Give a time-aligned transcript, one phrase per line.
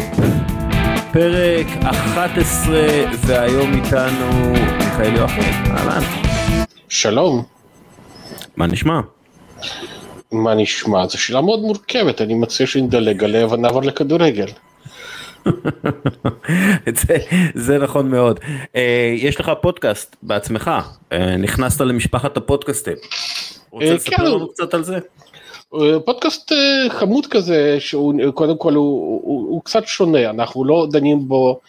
[0.00, 0.24] טיפ,
[1.12, 2.74] פרק 11,
[3.26, 6.02] והיום איתנו מיכאל יואחי, אהלן.
[6.88, 7.44] שלום,
[8.56, 9.00] מה נשמע?
[10.32, 11.06] מה נשמע?
[11.06, 14.46] זו שאלה מאוד מורכבת, אני מציע שנדלג עליה ונעבור לכדורגל.
[17.00, 17.16] זה,
[17.54, 18.40] זה נכון מאוד.
[18.76, 20.70] אה, יש לך פודקאסט בעצמך,
[21.12, 22.96] אה, נכנסת למשפחת הפודקאסטים.
[23.70, 24.24] רוצה אה, לספר כן.
[24.24, 24.98] לנו קצת על זה?
[25.74, 30.86] אה, פודקאסט אה, חמוד כזה, שהוא קודם כל הוא, הוא, הוא קצת שונה, אנחנו לא
[30.90, 31.60] דנים בו,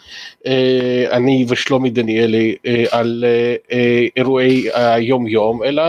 [0.45, 5.83] אה, אני ושלומי דניאלי, אה, על אה, אה, אירועי היום יום, אלא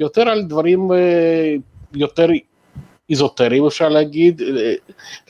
[0.00, 1.54] יותר על דברים אה,
[1.94, 2.28] יותר
[3.10, 4.74] איזוטריים אפשר להגיד, אה,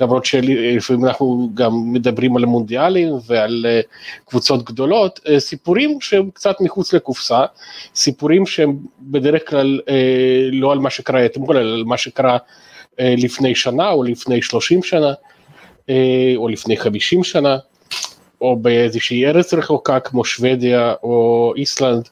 [0.00, 3.80] למרות שלפעמים אנחנו גם מדברים על מונדיאלים ועל אה,
[4.24, 7.44] קבוצות גדולות, אה, סיפורים שהם קצת מחוץ לקופסה,
[7.94, 9.80] סיפורים שהם בדרך כלל
[10.52, 12.38] לא על מה שקרה אתמול, אלא על מה שקרה
[12.98, 15.12] לפני שנה או לפני 30 שנה,
[16.36, 17.56] או לפני 50 שנה,
[18.40, 22.08] או באיזושהי ארץ רחוקה כמו שוודיה או איסלנד.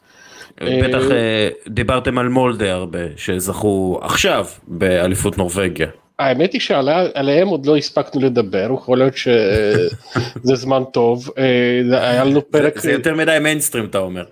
[0.63, 5.89] בטח אה, דיברתם על מולדה הרבה, שזכו עכשיו באליפות נורבגיה.
[6.19, 12.51] האמת היא שעליהם עוד לא הספקנו לדבר, יכול להיות שזה זמן טוב, אה, היה לנו
[12.51, 14.25] פרק, זה יותר מדי מיינסטרים אתה אומר.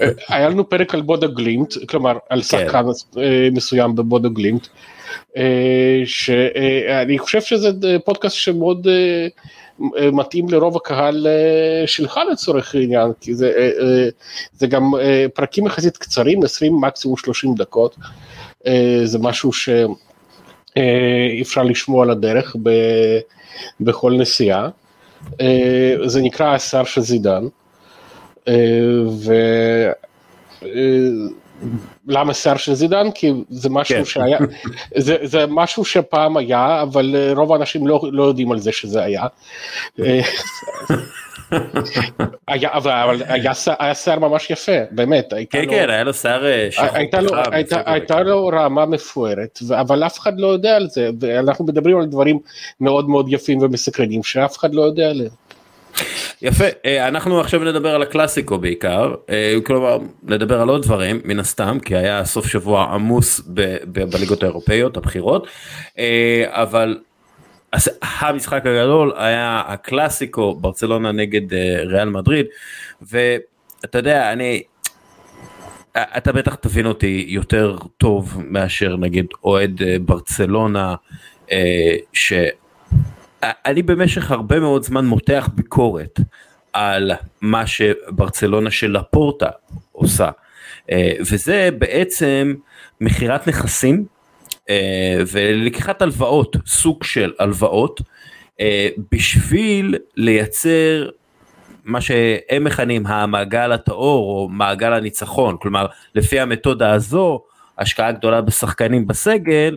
[0.00, 2.84] אה, היה לנו פרק על בודה גלימט, כלומר על שחקן
[3.18, 4.70] אה, מסוים בבודה גלימט, אה,
[6.04, 7.68] שאני חושב שזה
[8.04, 14.08] פודקאסט שמאוד אה, מתאים לרוב הקהל אה, שלך לצורך העניין, כי זה, אה, אה,
[14.58, 17.96] זה גם אה, פרקים יחסית קצרים, 20 מקסימום 30 דקות,
[18.66, 19.68] אה, זה משהו ש...
[20.76, 22.56] אה, אפשר לשמוע על הדרך
[23.80, 24.68] בכל נסיעה.
[25.40, 27.44] אה, זה נקרא השר של זידן.
[28.48, 28.54] אה,
[29.08, 29.34] ו...
[32.08, 33.10] למה שיער של זידן?
[33.10, 34.04] כי זה משהו כן.
[34.04, 34.38] שהיה,
[34.96, 39.02] זה, זה משהו שפעם היה, אבל אה, רוב האנשים לא, לא יודעים על זה שזה
[39.02, 39.22] היה.
[40.00, 40.20] אה,
[42.48, 45.32] היה אבל, אבל היה, היה שיער ממש יפה, באמת.
[45.50, 47.82] כן לו- כן היה לו שיער אה, שחור הייתה לו, הייתה.
[47.86, 52.38] הייתה לו רמה מפוארת, אבל אף אחד לא יודע על זה, ואנחנו מדברים על דברים
[52.80, 55.30] מאוד מאוד יפים ומסקרנים שאף אחד לא יודע עליהם.
[56.42, 61.38] יפה אה, אנחנו עכשיו נדבר על הקלאסיקו בעיקר אה, כלומר נדבר על עוד דברים מן
[61.38, 63.40] הסתם כי היה סוף שבוע עמוס
[63.86, 65.46] בליגות האירופאיות הבחירות
[65.98, 66.98] אה, אבל
[68.20, 71.54] המשחק הגדול היה הקלאסיקו ברצלונה נגד
[71.84, 72.46] ריאל מדריד
[73.02, 74.62] ואתה יודע אני
[75.96, 80.94] אתה בטח תבין אותי יותר טוב מאשר נגיד אוהד ברצלונה
[82.12, 82.32] ש...
[83.42, 86.20] אני במשך הרבה מאוד זמן מותח ביקורת
[86.72, 89.48] על מה שברצלונה של לפורטה
[89.92, 90.30] עושה.
[90.90, 92.54] אה, וזה בעצם
[93.00, 94.04] מכירת נכסים
[94.70, 98.00] אה, ולקיחת הלוואות סוג של הלוואות
[98.60, 101.08] אה, בשביל לייצר
[101.84, 105.56] מה שהם מכנים המעגל הטהור או מעגל הניצחון.
[105.60, 107.42] כלומר לפי המתודה הזו
[107.78, 109.76] השקעה גדולה בשחקנים בסגל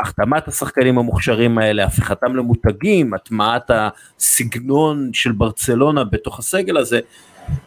[0.00, 7.00] החתמת השחקנים המוכשרים האלה, הפיכתם למותגים, הטמעת הסגנון של ברצלונה בתוך הסגל הזה,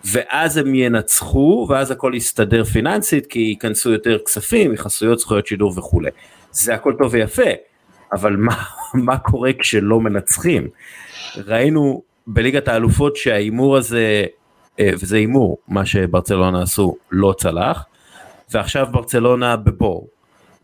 [0.05, 6.09] ואז הם ינצחו, ואז הכל יסתדר פיננסית, כי ייכנסו יותר כספים, יחסויות זכויות שידור וכולי.
[6.51, 7.51] זה הכל טוב ויפה,
[8.13, 8.55] אבל מה,
[8.93, 10.67] מה קורה כשלא מנצחים?
[11.37, 14.25] ראינו בליגת האלופות שההימור הזה,
[14.79, 17.85] אה, וזה הימור, מה שברצלונה עשו, לא צלח,
[18.53, 20.07] ועכשיו ברצלונה בבור.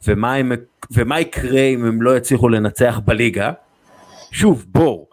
[0.07, 0.51] ומה, הם,
[0.91, 3.51] ומה יקרה אם הם לא יצליחו לנצח בליגה?
[4.31, 5.07] שוב, בור.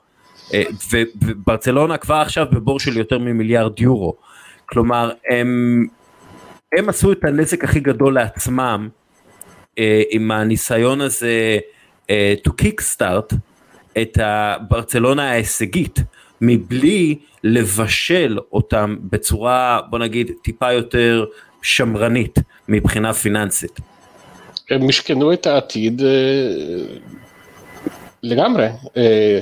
[0.54, 0.62] אה,
[1.22, 4.16] וברצלונה כבר עכשיו בבור של יותר ממיליארד יורו.
[4.66, 5.87] כלומר, הם,
[6.72, 8.88] הם עשו את הנזק הכי גדול לעצמם
[9.78, 11.59] אה, עם הניסיון הזה
[12.10, 13.34] אה, to kickstart
[14.03, 15.99] את הברצלונה ההישגית,
[16.41, 21.25] מבלי לבשל אותם בצורה, בוא נגיד, טיפה יותר
[21.62, 22.38] שמרנית
[22.69, 23.81] מבחינה פיננסית.
[24.70, 26.09] הם משכנו את העתיד אה,
[28.23, 28.67] לגמרי,
[28.97, 29.41] אה,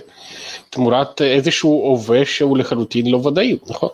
[0.70, 3.88] תמורת איזשהו הווה שהוא לחלוטין לא ודאי, נכון?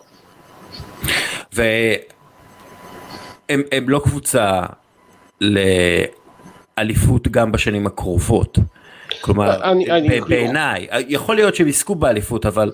[1.53, 2.01] והם
[3.71, 4.61] הם לא קבוצה
[6.77, 8.57] לאליפות גם בשנים הקרובות.
[9.21, 12.71] כלומר, אני- אני- ב- בעיניי, יכול להיות שהם יזכו באליפות, אבל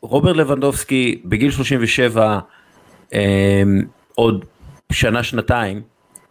[0.00, 2.38] רוברט לבנדובסקי בגיל 37,
[3.14, 3.62] אה,
[4.14, 4.44] עוד
[4.92, 5.82] שנה שנתיים,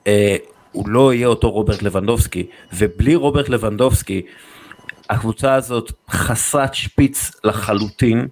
[0.07, 0.35] אה,
[0.77, 4.21] הוא לא יהיה אותו רוברט לבנדובסקי, ובלי רוברט לבנדובסקי,
[5.09, 8.27] הקבוצה הזאת חסרת שפיץ לחלוטין,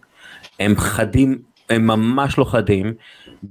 [0.60, 1.38] הם חדים,
[1.70, 2.94] הם ממש לא חדים.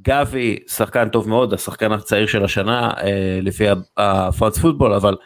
[0.02, 3.64] גבי שחקן טוב מאוד, השחקן הצעיר של השנה אה, לפי
[3.96, 5.16] הפרנס פוטבול, אבל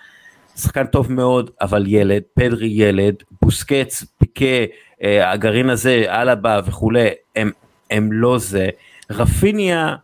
[0.57, 4.73] שחקן טוב מאוד אבל ילד, פדרי ילד, בוסקץ, פיקה,
[5.03, 7.51] אה, הגרעין הזה, אלבה וכולי, הם,
[7.91, 8.69] הם לא זה.
[9.11, 9.97] רפיניה,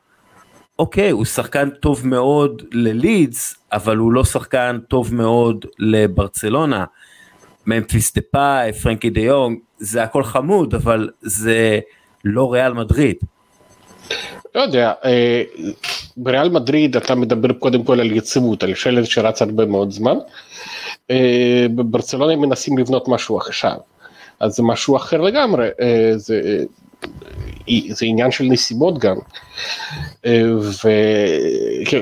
[0.79, 6.85] אוקיי, הוא שחקן טוב מאוד ללידס, אבל הוא לא שחקן טוב מאוד לברצלונה.
[7.67, 11.79] ממפיס דה פאי, פרנקי דה יונג, זה הכל חמוד, אבל זה
[12.25, 13.17] לא ריאל מדריד.
[14.55, 15.43] לא יודע, אה,
[16.17, 20.17] בריאל מדריד אתה מדבר קודם כל על יציבות, על שלד שרץ הרבה מאוד זמן.
[21.11, 23.77] אה, בברצלונה מנסים לבנות משהו עכשיו,
[24.41, 26.65] אז זה משהו אחר לגמרי, אה, זה,
[27.91, 29.17] זה עניין של נסיבות גם.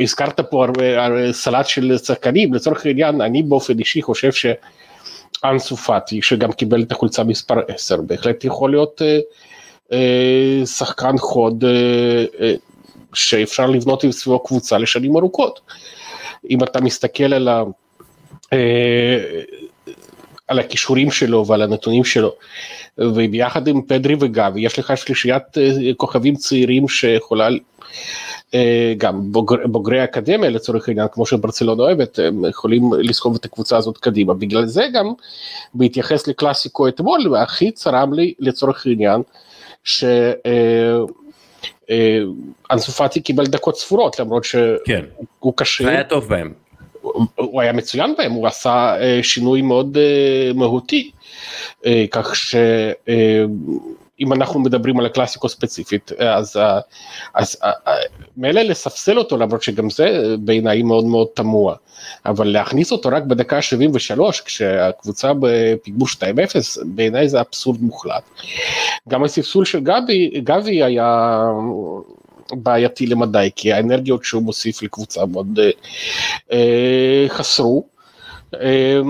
[0.00, 6.52] והזכרת פה הרבה סלט של שחקנים, לצורך העניין אני באופן אישי חושב שאנסו פאטי שגם
[6.52, 9.02] קיבל את החולצה מספר 10 בהחלט יכול להיות
[9.92, 12.54] אה, שחקן חוד אה, אה,
[13.14, 15.60] שאפשר לבנות עם סביבו קבוצה לשנים ארוכות.
[16.50, 17.62] אם אתה מסתכל על, ה,
[20.48, 22.34] על הכישורים שלו ועל הנתונים שלו,
[22.98, 25.42] וביחד עם פדרי וגבי יש לך שלישיית
[25.96, 27.48] כוכבים צעירים שיכולה
[28.98, 33.98] גם בוגר, בוגרי אקדמיה לצורך העניין, כמו שברצלונה אוהבת, הם יכולים לסחוב את הקבוצה הזאת
[33.98, 34.34] קדימה.
[34.34, 35.12] בגלל זה גם,
[35.74, 39.22] בהתייחס לקלאסיקו אתמול, הכי צרם לי לצורך העניין,
[39.84, 41.08] שאנסו
[42.70, 45.04] אה, פאטי קיבל דקות ספורות למרות שהוא כן.
[45.56, 45.88] קשה.
[45.88, 46.61] היה טוב בהם.
[47.36, 51.10] הוא היה מצוין בהם, הוא עשה אה, שינוי מאוד אה, מהותי,
[52.10, 52.56] כך ש...
[54.20, 56.60] אם אנחנו מדברים על הקלאסיקו ספציפית, אז,
[57.34, 57.56] אז
[58.36, 61.74] מילא לספסל אותו למרות שגם זה בעיניי מאוד מאוד תמוה,
[62.26, 66.20] אבל להכניס אותו רק בדקה 73 כשהקבוצה בפיגור 2-0
[66.84, 68.22] בעיניי זה אבסורד מוחלט.
[69.08, 71.42] גם הספסול של גבי, גבי היה
[72.52, 75.58] בעייתי למדי כי האנרגיות שהוא מוסיף לקבוצה מאוד
[76.52, 77.84] אה, חסרו.
[78.60, 79.00] אה,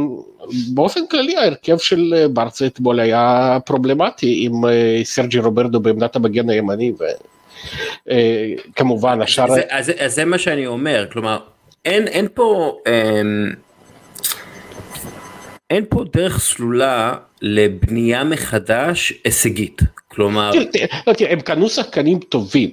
[0.75, 6.51] באופן כללי ההרכב של אה, ברצה אתמול היה פרובלמטי עם אה, סרג'י רוברדו בעמדת המגן
[6.51, 6.93] הימני
[8.07, 9.45] וכמובן אה, השאר...
[9.45, 11.39] אז, אז, אז זה מה שאני אומר, כלומר
[11.85, 12.79] אין, אין פה...
[12.87, 13.73] אין, אמ,
[15.71, 20.51] אין פה דרך סלולה לבנייה מחדש הישגית, כלומר...
[21.17, 22.71] תראה, הם קנו שחקנים טובים,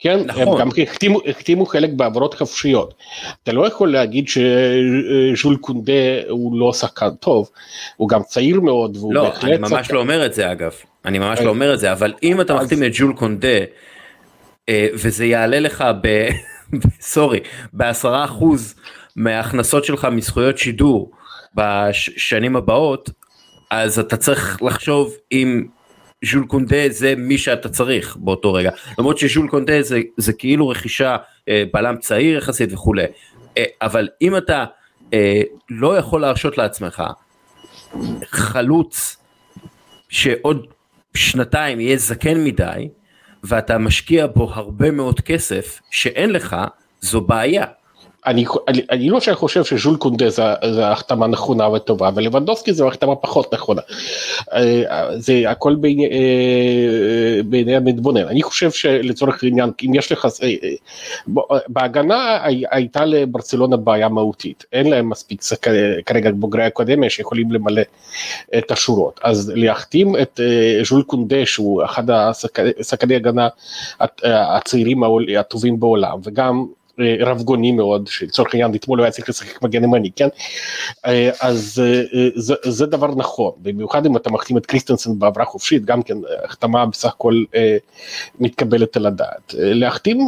[0.00, 0.20] כן?
[0.26, 0.42] נכון.
[0.42, 2.94] הם גם החתימו, החתימו חלק בעברות חפשיות.
[3.42, 5.92] אתה לא יכול להגיד שז'ול קונדה
[6.28, 7.50] הוא לא שחקן טוב,
[7.96, 9.44] הוא גם צעיר מאוד והוא לא, בהחלט...
[9.44, 9.94] לא, אני ממש שחקן...
[9.94, 10.72] לא אומר את זה אגב,
[11.04, 13.58] אני ממש לא אומר את זה, אבל אם אתה מחתים את ז'ול קונדה,
[14.68, 16.28] אה, וזה יעלה לך ב...
[17.00, 17.40] סורי,
[17.72, 18.74] בעשרה אחוז
[19.16, 21.10] מההכנסות שלך מזכויות שידור
[21.54, 23.10] בשנים הבאות,
[23.70, 25.66] אז אתה צריך לחשוב אם
[26.24, 28.70] ז'ול קונדה זה מי שאתה צריך באותו רגע.
[28.98, 31.16] למרות שז'ול קונדה זה, זה כאילו רכישה
[31.48, 33.04] אה, בלם צעיר יחסית וכולי
[33.58, 34.64] אה, אבל אם אתה
[35.14, 37.02] אה, לא יכול להרשות לעצמך
[38.24, 39.16] חלוץ
[40.08, 40.66] שעוד
[41.14, 42.88] שנתיים יהיה זקן מדי
[43.44, 46.56] ואתה משקיע בו הרבה מאוד כסף שאין לך
[47.00, 47.64] זו בעיה
[48.26, 50.42] אני, אני, אני לא חושב שז'ול קונדה זה,
[50.74, 53.80] זה החתמה נכונה וטובה ולבנדובסקי זו החתמה פחות נכונה.
[54.52, 58.28] אה, זה הכל בעיני, אה, בעיני המתבונן.
[58.28, 60.54] אני חושב שלצורך העניין אם יש לך, אה,
[61.68, 62.38] בהגנה
[62.70, 65.42] הייתה לברצלונה בעיה מהותית, אין להם מספיק
[66.06, 67.82] כרגע בוגרי אקדמיה שיכולים למלא
[68.58, 69.20] את השורות.
[69.22, 70.40] אז להחתים את
[70.84, 73.48] ז'ול קונדה שהוא אחד השחקני הגנה
[74.24, 75.02] הצעירים
[75.38, 76.66] הטובים בעולם וגם
[77.20, 80.28] רבגוני מאוד, שלצורך העניין אתמול הוא היה צריך לשחק מגן ימני, כן?
[81.06, 85.84] אה, אז אה, זה, זה דבר נכון, במיוחד אם אתה מחתים את קריסטנסון בעברה חופשית,
[85.84, 87.76] גם כן החתמה בסך הכל אה,
[88.40, 89.54] מתקבלת על הדעת.
[89.58, 90.26] להחתים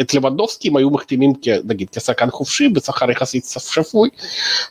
[0.00, 1.32] את לבנדובסקי אם היו מחתימים
[1.64, 4.08] נגיד כשחקן חופשי בשכר יחסית שפוי,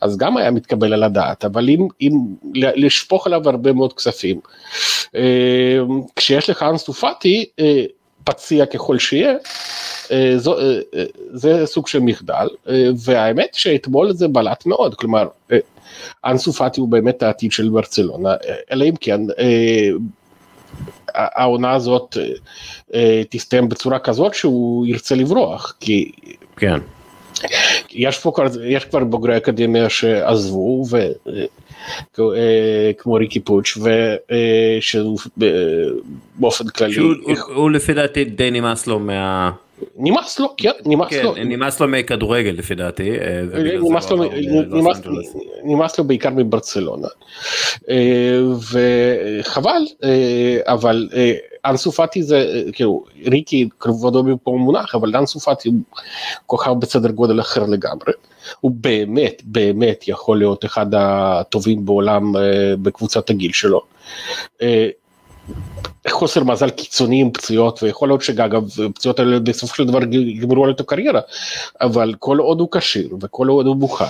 [0.01, 2.11] אז גם היה מתקבל על הדעת, אבל אם, אם
[2.53, 4.39] לשפוך עליו הרבה מאוד כספים,
[6.15, 7.45] כשיש לך אנסטופטי,
[8.23, 9.31] פציע ככל שיהיה,
[10.11, 12.47] אה, אה, אה, זה סוג של מחדל,
[13.05, 15.27] והאמת שאתמול זה בלט מאוד, כלומר,
[16.25, 18.33] אנסו פאטי הוא באמת העתיד של ברצלונה,
[18.71, 19.21] אלא אם כן
[21.13, 22.17] העונה הזאת
[23.29, 26.11] תסתיים בצורה כזאת שהוא ירצה לברוח, כי...
[26.57, 26.79] כן.
[27.91, 30.97] יש פה כבר, יש כבר בוגרי אקדמיה שעזבו, ו...
[32.97, 33.77] כמו ריקי פוץ',
[35.37, 36.93] ושבאופן כללי...
[36.93, 39.51] שהוא לפי דעתי די נמאס לו מה...
[39.95, 41.33] נמאס לו, כן, נמאס כן, לו.
[41.35, 43.11] נמאס לו מכדורגל לפי דעתי.
[43.81, 44.23] נמאס לו,
[44.67, 45.01] נמאס,
[45.63, 47.07] נמאס לו בעיקר מברצלונה.
[47.89, 48.39] אה,
[49.41, 51.09] וחבל, אה, אבל
[51.65, 55.77] אנסו פאטי זה, כאילו, ריקי כבודו במקום מונח, אבל אנסו פאטי הוא
[56.45, 58.13] כוכב בסדר גודל אחר לגמרי.
[58.59, 62.33] הוא באמת באמת יכול להיות אחד הטובים בעולם
[62.81, 63.81] בקבוצת הגיל שלו.
[66.09, 68.63] חוסר מזל קיצוני עם פציעות ויכול להיות שאגב
[68.95, 71.21] פציעות האלה בסופו של דבר יגמרו על את הקריירה
[71.81, 74.05] אבל כל עוד הוא כשיר וכל עוד הוא מוכן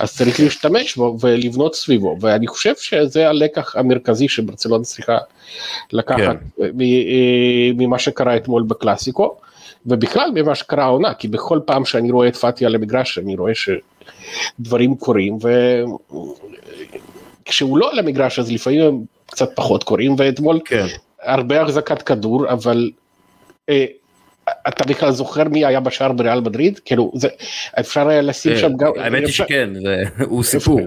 [0.00, 5.18] אז צריך להשתמש בו ולבנות סביבו ואני חושב שזה הלקח המרכזי שברצלונה צריכה
[5.92, 6.70] לקחת כן.
[7.76, 9.36] ממה שקרה אתמול בקלאסיקו
[9.86, 13.52] ובכלל ממה שקרה העונה כי בכל פעם שאני רואה את פאטי על המגרש אני רואה
[13.54, 15.38] שדברים קורים
[17.46, 20.86] וכשהוא לא על המגרש אז לפעמים קצת פחות קורים ואתמול כן.
[21.22, 22.90] הרבה החזקת כדור אבל
[23.68, 23.84] אה,
[24.68, 27.28] אתה בכלל זוכר מי היה בשער בריאל מדריד כאילו זה
[27.80, 30.80] אפשר היה לשים אה, שם גם האמת היא שכן זה הוא סיפור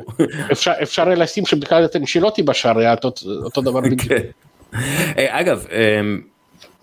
[0.51, 2.95] אפשר אפשר היה לשים שבכלל את אנשילוטי בשער היה
[3.43, 4.01] אותו דבר בדיוק.
[4.01, 4.21] כן.
[5.17, 6.21] אה, אגב אמ,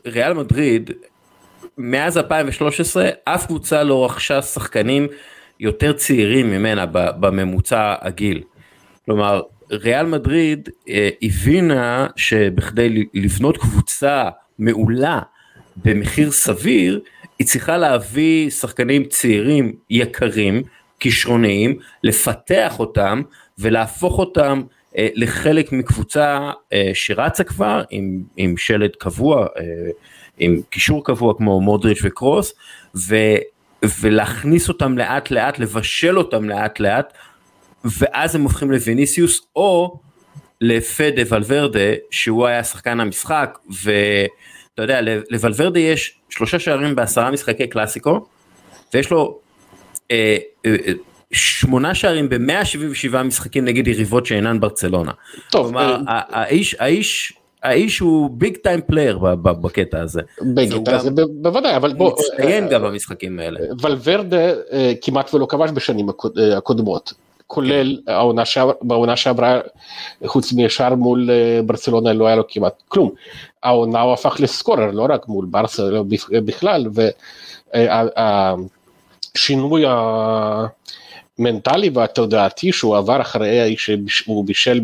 [0.07, 0.91] ריאל מדריד
[1.79, 5.09] מאז 2013 אף קבוצה לא רכשה שחקנים
[5.61, 8.43] יותר צעירים ממנה בממוצע הגיל.
[9.05, 15.21] כלומר ריאל מדריד אה, הבינה שבכדי לבנות קבוצה מעולה
[15.77, 17.01] במחיר סביר,
[17.39, 20.63] היא צריכה להביא שחקנים צעירים יקרים,
[21.01, 23.23] כישרוניים, לפתח אותם
[23.59, 24.63] ולהפוך אותם
[24.99, 29.63] אה, לחלק מקבוצה אה, שרצה כבר עם, עם שלד קבוע, אה,
[30.39, 32.55] עם קישור קבוע כמו מודריץ' וקרוס,
[32.97, 33.17] ו,
[34.01, 37.13] ולהכניס אותם לאט לאט, לבשל אותם לאט לאט
[37.99, 39.99] ואז הם הופכים לוויניסיוס או
[40.61, 45.01] לפדה ולוורדה שהוא היה שחקן המשחק ואתה יודע
[45.31, 48.27] לוולוורדה יש שלושה שערים בעשרה משחקי קלאסיקו
[48.95, 49.39] ויש לו
[50.11, 50.93] אה, אה, אה
[51.33, 55.13] שמונה שערים ב-177 משחקים נגד יריבות שאינן ברצלונה.
[55.51, 60.21] טוב, כלומר אה, האיש, האיש האיש הוא big time player בקטע הזה.
[60.55, 61.11] בקטע הזה
[61.43, 62.13] בוודאי אבל בוא.
[62.13, 63.61] מצטיין גם במשחקים האלה.
[63.83, 64.53] ולוורדה
[65.03, 66.07] כמעט ולא כבש בשנים
[66.57, 67.13] הקודמות.
[67.47, 69.61] כולל העונה שעברה, בעונה שעברה,
[70.27, 73.11] חוץ משאר מול אה, ברצלונה לא היה לו כמעט כלום.
[73.63, 76.87] העונה הוא הפך לסקורר, לא רק מול ברסה, אלא בכלל,
[79.35, 79.85] והשינוי
[81.39, 83.75] המנטלי והתודעתי שהוא עבר אחרי
[84.07, 84.81] שהוא בישל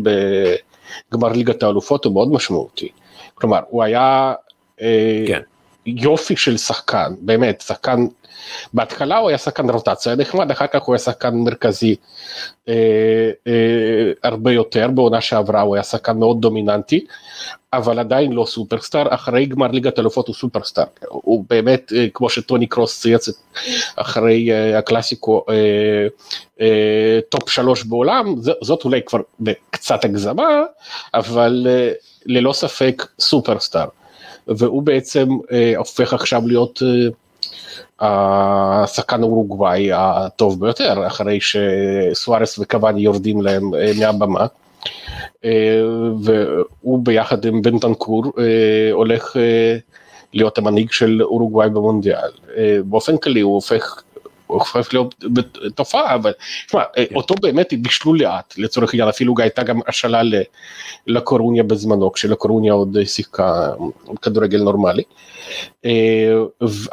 [1.11, 2.89] בגמר ליגת האלופות הוא מאוד משמעותי.
[3.35, 4.33] כלומר, הוא היה
[4.81, 5.41] אה, כן.
[5.85, 8.05] יופי של שחקן, באמת, שחקן
[8.73, 11.95] בהתחלה הוא היה שחקן רוטציה נחמד, אחר כך הוא היה שחקן מרכזי
[12.69, 12.73] אה,
[13.47, 17.05] אה, הרבה יותר, בעונה שעברה הוא היה שחקן מאוד דומיננטי,
[17.73, 22.67] אבל עדיין לא סופרסטאר, אחרי גמר ליגת אלופות הוא סופרסטאר, הוא באמת, אה, כמו שטוני
[22.67, 23.29] קרוס צייץ
[23.95, 25.55] אחרי אה, הקלאסיקו, אה,
[26.61, 29.19] אה, top שלוש בעולם, זאת אולי כבר
[29.69, 30.63] קצת הגזמה,
[31.13, 31.91] אבל אה,
[32.25, 33.87] ללא ספק סופרסטאר.
[34.47, 37.09] והוא בעצם אה, הופך עכשיו להיות אה,
[37.99, 44.45] השחקן האורוגוואי הטוב ביותר, אחרי שסוארס וקוואני יורדים להם אה, מהבמה.
[45.45, 45.81] אה,
[46.23, 49.35] והוא ביחד עם בנטנקור אה, הולך
[50.33, 52.29] להיות המנהיג של אורוגוואי במונדיאל.
[52.85, 54.03] באופן כללי הוא הופך
[54.53, 55.23] הופך להיות
[55.75, 56.31] תופעה, אבל
[56.67, 57.03] תשמע, כן.
[57.15, 60.21] אותו באמת בישלו לאט, לצורך העניין, אפילו הייתה גם השאלה
[61.07, 63.71] לקורוניה בזמנו, כשלקורוניה עוד שיחקה
[64.21, 65.03] כדורגל נורמלי.
[65.85, 65.91] אה,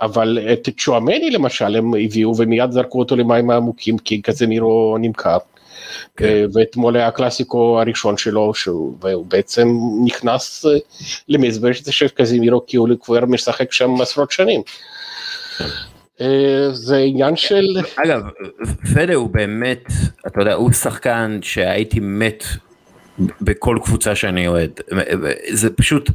[0.00, 5.38] אבל את צ'ואמני למשל הם הביאו ומיד זרקו אותו למים העמוקים כי קזמירו נמכר.
[6.16, 6.24] כן.
[6.24, 8.96] אה, ואתמול היה הקלאסיקו הראשון שלו שהוא
[9.28, 9.68] בעצם
[10.04, 10.78] נכנס אה,
[11.28, 14.62] למזבש של קזמירו כי הוא כבר משחק שם עשרות שנים.
[16.72, 17.64] זה עניין של...
[17.96, 18.22] אגב,
[18.94, 19.84] פדה הוא באמת,
[20.26, 22.44] אתה יודע, הוא שחקן שהייתי מת
[23.40, 24.80] בכל קבוצה שאני אוהד.
[25.50, 26.10] זה פשוט,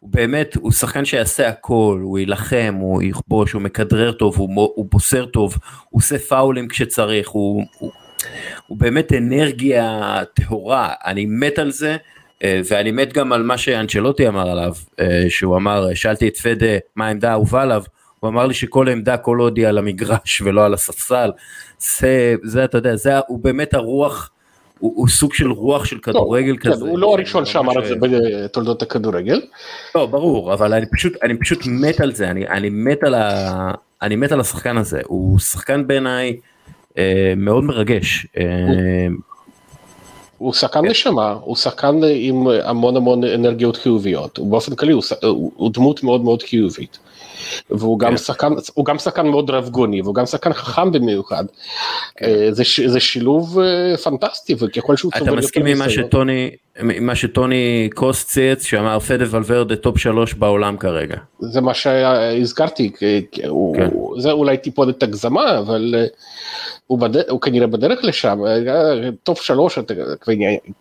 [0.00, 4.86] הוא באמת, הוא שחקן שיעשה הכל, הוא יילחם, הוא יכבוש, הוא מכדרר טוב, הוא, הוא
[4.90, 5.56] בוסר טוב,
[5.88, 7.92] הוא עושה פאולים כשצריך, הוא, הוא,
[8.66, 11.96] הוא באמת אנרגיה טהורה, אני מת על זה,
[12.44, 16.76] אה, ואני מת גם על מה שאנצ'לוטי אמר עליו, אה, שהוא אמר, שאלתי את פדה
[16.96, 17.82] מה העמדה האהובה עליו,
[18.20, 21.30] הוא אמר לי שכל עמדה כל עוד היא על המגרש ולא על הספסל,
[21.78, 24.30] זה, זה אתה יודע, זה, הוא באמת הרוח,
[24.78, 26.84] הוא, הוא סוג של רוח של כדורגל כן, כזה.
[26.84, 29.40] הוא לא הראשון שאמר את זה בתולדות הכדורגל.
[29.94, 33.72] לא, ברור, אבל אני פשוט, אני פשוט מת על זה, אני, אני, מת על ה,
[34.02, 36.36] אני מת על השחקן הזה, הוא שחקן בעיניי
[36.98, 38.26] אה, מאוד מרגש.
[38.36, 38.44] אה,
[40.38, 40.88] הוא שחקן כן.
[40.90, 46.24] נשמה, הוא שחקן עם המון המון אנרגיות חיוביות, ובאופן כללי הוא, הוא, הוא דמות מאוד
[46.24, 46.98] מאוד חיובית.
[47.70, 48.16] והוא גם, כן.
[48.16, 51.44] שחקן, הוא גם שחקן מאוד רבגוני, והוא גם שחקן חכם במיוחד.
[52.16, 52.26] כן.
[52.26, 55.40] אה, זה, זה שילוב אה, פנטסטי, וככל שהוא צובר יותר ניסיון.
[55.40, 55.66] אתה מסכים
[56.96, 61.16] עם מה שטוני קרוס צייץ, שאמר פדה ולוורדה top שלוש בעולם כרגע.
[61.38, 62.90] זה מה שהזכרתי,
[63.32, 63.88] כן.
[64.18, 65.94] זה אולי טיפונת הגזמה, אבל
[66.86, 67.30] הוא, בד...
[67.30, 68.38] הוא כנראה בדרך לשם,
[69.22, 69.78] top שלוש,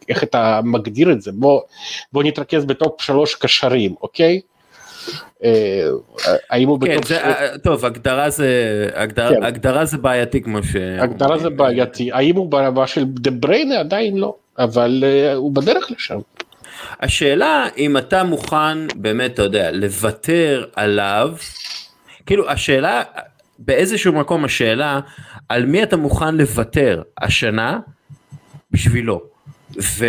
[0.10, 1.32] איך אתה מגדיר את זה?
[1.34, 1.62] בוא,
[2.14, 4.42] בוא נתרכז בטופ שלוש קשרים, אוקיי?
[5.44, 5.88] אה,
[6.50, 6.98] האם הוא כן.
[7.06, 9.44] זה, אה, טוב, הגדרה זה, כן.
[9.44, 10.76] הגדרה זה בעייתי כמו ש...
[10.76, 13.80] הגדרה זה בעייתי, האם הוא ברמה של דה בריינה?
[13.80, 16.20] עדיין לא, אבל uh, הוא בדרך לשם.
[17.00, 21.34] השאלה אם אתה מוכן באמת, אתה יודע, לוותר עליו,
[22.26, 23.04] כאילו השאלה,
[23.60, 25.00] באיזשהו מקום השאלה,
[25.50, 27.80] על מי אתה מוכן לוותר השנה
[28.72, 29.22] בשבילו.
[29.82, 30.06] ו,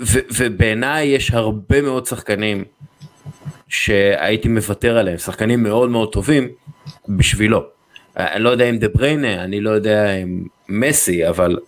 [0.00, 2.64] ו, ובעיניי יש הרבה מאוד שחקנים
[3.68, 6.48] שהייתי מוותר עליהם, שחקנים מאוד מאוד טובים
[7.08, 7.64] בשבילו.
[8.16, 11.58] אני לא יודע אם דה ברוינה, אני לא יודע אם מסי, אבל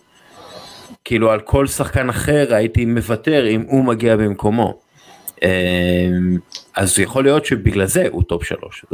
[1.05, 4.79] כאילו על כל שחקן אחר הייתי מוותר אם הוא מגיע במקומו.
[5.43, 6.37] אמ,
[6.75, 8.85] אז יכול להיות שבגלל זה הוא top שלוש,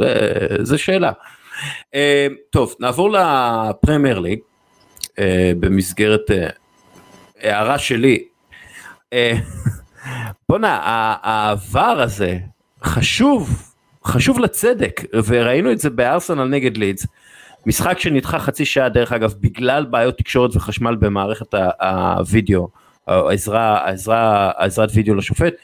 [0.62, 1.12] זה שאלה.
[1.94, 2.00] אמ,
[2.50, 4.38] טוב, נעבור לפרמייר ליג
[5.18, 6.48] אה, במסגרת אה,
[7.42, 8.24] הערה שלי.
[9.12, 9.32] אה,
[10.48, 10.80] בואנה,
[11.22, 12.38] העבר הזה
[12.84, 13.72] חשוב,
[14.04, 17.06] חשוב לצדק, וראינו את זה בארסנל נגד לידס.
[17.66, 22.68] משחק שנדחה חצי שעה דרך אגב בגלל בעיות תקשורת וחשמל במערכת הווידאו,
[23.06, 25.54] העזרה, העזרה, העזרת וידאו לשופט,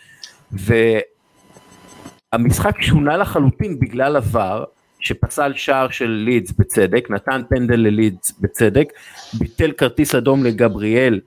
[2.32, 4.64] והמשחק שונה לחלוטין בגלל עבר,
[5.00, 8.88] שפסל שער של לידס בצדק, נתן פנדל ללידס בצדק,
[9.38, 11.20] ביטל כרטיס אדום לגבריאל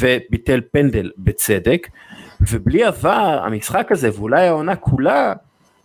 [0.00, 1.88] וביטל פנדל בצדק,
[2.40, 5.32] ובלי עבר המשחק הזה ואולי העונה כולה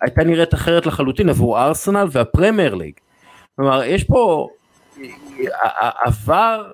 [0.01, 2.93] הייתה נראית אחרת לחלוטין עבור ארסנל והפרמייר ליג.
[3.55, 4.47] כלומר יש פה
[6.05, 6.71] עבר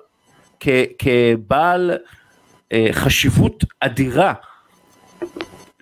[0.98, 1.98] כבעל
[2.72, 4.32] אה, חשיבות אדירה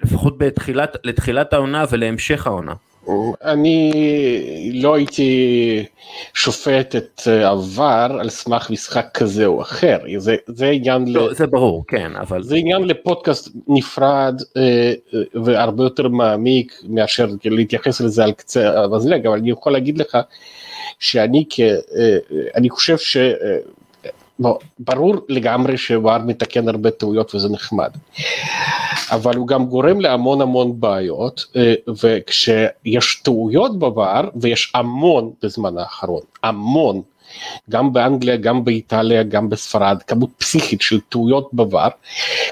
[0.02, 2.74] לפחות בתחילת, לתחילת העונה ולהמשך העונה.
[3.44, 5.84] אני לא הייתי
[6.34, 11.34] שופט את עבר על סמך משחק כזה או אחר, זה, זה עניין, לא, ל...
[11.34, 12.42] זה ברור, כן, אבל...
[12.42, 19.26] זה עניין לפודקאסט נפרד אה, אה, והרבה יותר מעמיק מאשר להתייחס לזה על קצה המזלג,
[19.26, 20.18] אבל אני יכול להגיד לך
[20.98, 21.60] שאני כ...
[21.60, 22.16] אה,
[22.54, 23.16] אני חושב ש...
[24.38, 27.90] בוא, ברור לגמרי שוואר מתקן הרבה טעויות וזה נחמד,
[29.10, 36.22] אבל הוא גם גורם להמון המון בעיות, אה, וכשיש טעויות בוואר, ויש המון בזמן האחרון,
[36.42, 37.02] המון,
[37.70, 41.90] גם באנגליה, גם באיטליה, גם בספרד, כמות פסיכית של טעויות בVAR,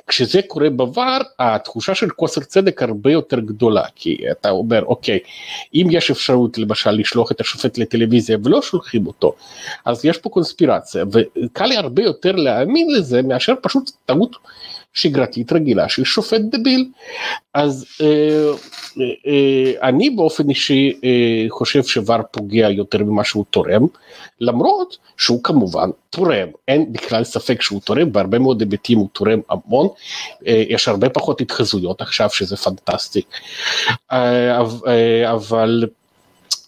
[0.06, 5.18] כשזה קורה בVAR, התחושה של חוסר צדק הרבה יותר גדולה, כי אתה אומר, אוקיי,
[5.74, 9.34] אם יש אפשרות למשל לשלוח את השופט לטלוויזיה ולא שולחים אותו,
[9.84, 14.36] אז יש פה קונספירציה, וקל לי הרבה יותר להאמין לזה מאשר פשוט טעות.
[14.94, 16.88] שגרתית רגילה של שופט דביל.
[17.54, 23.86] אז אה, אה, אה, אני באופן אישי אה, חושב שוואר פוגע יותר ממה שהוא תורם,
[24.40, 29.88] למרות שהוא כמובן תורם, אין בכלל ספק שהוא תורם, בהרבה מאוד היבטים הוא תורם המון,
[30.46, 33.22] אה, יש הרבה פחות התחזויות עכשיו שזה פנטסטי,
[34.12, 35.84] אה, אה, אבל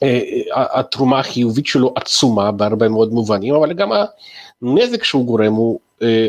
[0.03, 0.21] אה,
[0.53, 3.91] התרומה החיובית שלו עצומה בהרבה מאוד מובנים, אבל גם
[4.63, 5.81] הנזק שהוא גורם הוא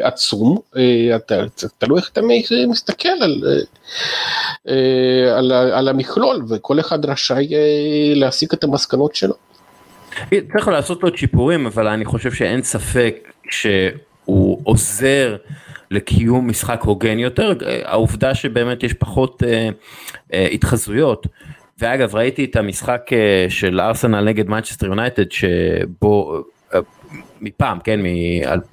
[0.01, 1.43] עצום, אה, אתה,
[1.77, 2.21] תלוי איך אתה
[2.67, 3.43] מסתכל על,
[5.37, 7.47] על, על המכלול וכל אחד רשאי
[8.15, 9.33] להסיק את המסקנות שלו.
[10.29, 13.15] צריך לעשות לו צ'יפורים אבל אני חושב שאין ספק
[13.49, 15.35] שהוא עוזר
[15.91, 19.69] לקיום משחק הוגן יותר, העובדה שבאמת יש פחות אה,
[20.33, 21.27] אה, התחזויות.
[21.79, 26.39] ואגב ראיתי את המשחק אה, של ארסנל נגד מנצ'סטר יונייטד שבו אה,
[27.41, 27.99] מפעם כן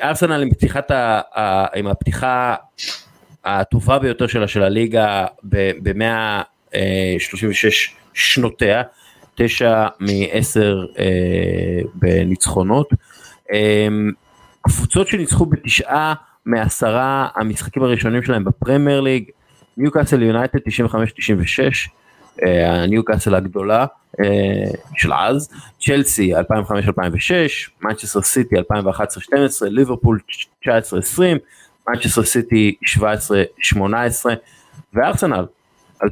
[0.02, 1.20] ארסנל עם פתיחת ה,
[1.74, 2.54] עם הפתיחה
[3.44, 5.26] הטובה ביותר שלה של הליגה
[5.82, 6.42] במאה
[7.18, 8.82] 36 שנותיה,
[9.38, 11.04] תשע מעשר אה,
[11.94, 12.90] בניצחונות.
[13.52, 13.88] אה,
[14.62, 16.14] קבוצות שניצחו בתשעה
[16.46, 19.24] מעשרה המשחקים הראשונים שלהם בפרמייר ליג,
[19.76, 21.88] ניוקאסל יונייטד 95-96,
[22.46, 23.86] הניוקאסל הגדולה
[24.96, 26.40] של אז, צ'לסי 2005-2006,
[27.82, 28.60] מנצ'סטר סיטי 2011-2012,
[29.62, 30.18] ליברפול
[30.64, 30.68] 19-20,
[31.88, 32.74] מנצ'סטר סיטי
[33.76, 33.80] 17-18
[34.94, 35.44] וארסנל
[36.02, 36.06] 2022-2023,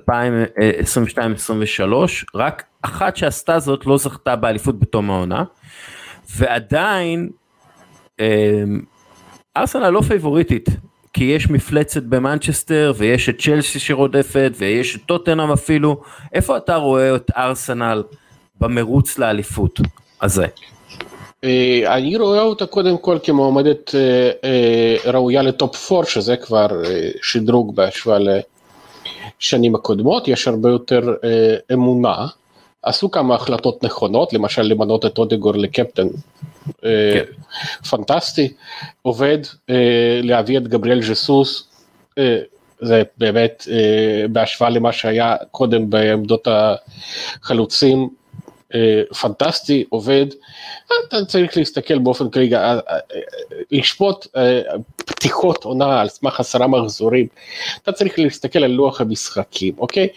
[2.34, 5.44] רק אחת שעשתה זאת לא זכתה באליפות בתום העונה,
[6.36, 7.28] ועדיין
[9.56, 10.68] ארסנל לא פייבוריטית,
[11.12, 17.16] כי יש מפלצת במנצ'סטר ויש את צ'לסי שרודפת ויש את טוטנאם אפילו, איפה אתה רואה
[17.16, 18.02] את ארסנל
[18.60, 19.80] במרוץ לאליפות
[20.22, 20.46] הזה?
[21.44, 26.66] אה, אני רואה אותה קודם כל כמועמדת אה, אה, ראויה ל top 4 שזה כבר
[27.22, 28.18] שדרוג בהשוואה
[29.40, 31.14] לשנים הקודמות, יש הרבה יותר
[31.72, 32.26] אמונה,
[32.82, 36.06] עשו כמה החלטות נכונות, למשל למנות את אודגור לקפטן,
[36.82, 37.24] כן.
[37.90, 38.52] פנטסטי,
[39.02, 39.38] עובד,
[40.22, 41.68] להביא את גבריאל ז'סוס,
[42.80, 43.68] זה באמת
[44.32, 48.06] בהשוואה למה שהיה קודם בעמדות החלוצים, אה,
[49.20, 50.26] פנטסטי, עובד,
[51.08, 52.78] אתה צריך להסתכל באופן כללי, אה, אה,
[53.70, 54.26] לשפוט
[54.96, 57.26] פתיחות עונה על סמך עשרה מחזורים,
[57.82, 60.08] אתה צריך להסתכל על לוח המשחקים, אוקיי?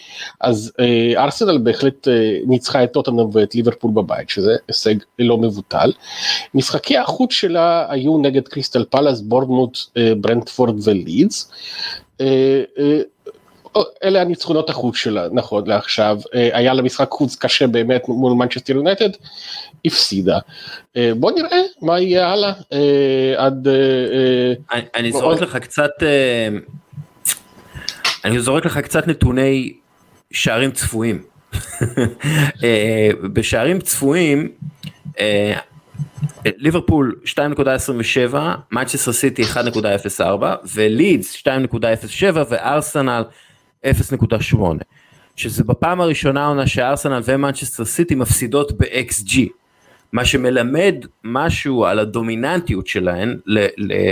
[0.42, 0.72] אז
[1.18, 2.08] ארסנל בהחלט
[2.48, 5.92] ניצחה את טוטנאם ואת ליברפול בבית, שזה הישג לא מבוטל.
[6.54, 9.78] משחקי החוץ שלה היו נגד קריסטל פלאס, בורדמוט,
[10.22, 11.52] ברנדפורד ולידס.
[14.04, 18.74] אלה הניצחונות החוץ שלה, נכון לעכשיו, אה, היה לה משחק חוץ קשה באמת מול מנצ'סטר
[18.74, 19.10] יונטד,
[19.86, 20.40] הפסידה.
[20.98, 23.68] אה, בוא נראה מה יהיה הלאה אה, עד...
[24.96, 25.92] אני זורק לך קצת,
[28.26, 29.74] אני זורק לך קצת נתוני
[30.32, 31.24] שערים צפויים.
[33.34, 34.52] בשערים צפויים,
[36.46, 38.36] ליברפול 2.27,
[38.72, 40.22] מנצ'סטר סיטי 1.04
[40.76, 41.46] ולידס 2.07
[42.50, 43.24] וארסנל
[43.86, 44.58] 0.8,
[45.36, 49.40] שזה בפעם הראשונה עונה שארסנל ומנצ'סטר סיטי מפסידות ב-XG,
[50.14, 53.40] מה שמלמד משהו על הדומיננטיות שלהן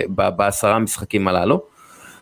[0.10, 1.62] בעשרה המשחקים הללו,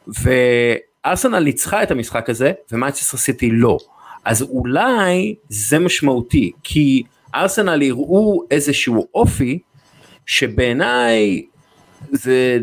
[0.07, 3.77] וארסנל ניצחה את המשחק הזה ומנצ'סטר סיטי לא,
[4.25, 7.03] אז אולי זה משמעותי, כי
[7.35, 9.59] ארסנל יראו איזשהו אופי
[10.25, 11.45] שבעיניי
[12.11, 12.59] זה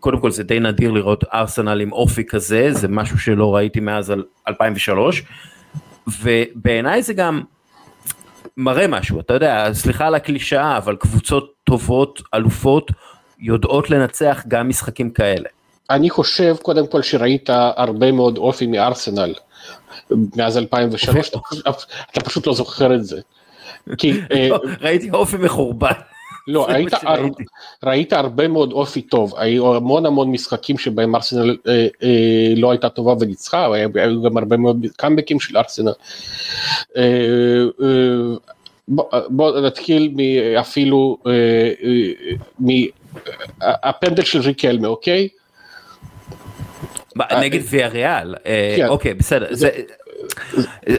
[0.00, 4.12] קודם כל זה די נדיר לראות ארסנל עם אופי כזה, זה משהו שלא ראיתי מאז
[4.48, 5.22] 2003,
[6.22, 7.42] ובעיניי זה גם
[8.56, 12.90] מראה משהו, אתה יודע, סליחה על הקלישאה, אבל קבוצות טובות, אלופות,
[13.38, 15.48] יודעות לנצח גם משחקים כאלה.
[15.90, 19.34] אני חושב קודם כל שראית הרבה מאוד אופי מארסנל
[20.36, 21.30] מאז 2003,
[22.10, 23.20] אתה, פשוט לא זוכר את זה.
[23.98, 25.92] כי, לא, ראיתי אופי מחורבן.
[26.48, 27.24] לא, היית, הר...
[27.84, 32.88] ראית הרבה מאוד אופי טוב, היו המון המון משחקים שבהם ארסנל אה, אה, לא הייתה
[32.88, 35.92] טובה וניצחה, היו גם הרבה מאוד קאמבקים של ארסנל.
[36.96, 37.02] אה,
[37.82, 38.36] אה,
[38.88, 40.14] בוא, בוא נתחיל
[40.60, 41.32] אפילו אה,
[41.84, 42.78] אה,
[43.60, 45.28] מהפנדל של ריקלמה, אוקיי?
[47.16, 48.88] נגד ויה ריאל, אה, כן.
[48.88, 49.46] אוקיי בסדר,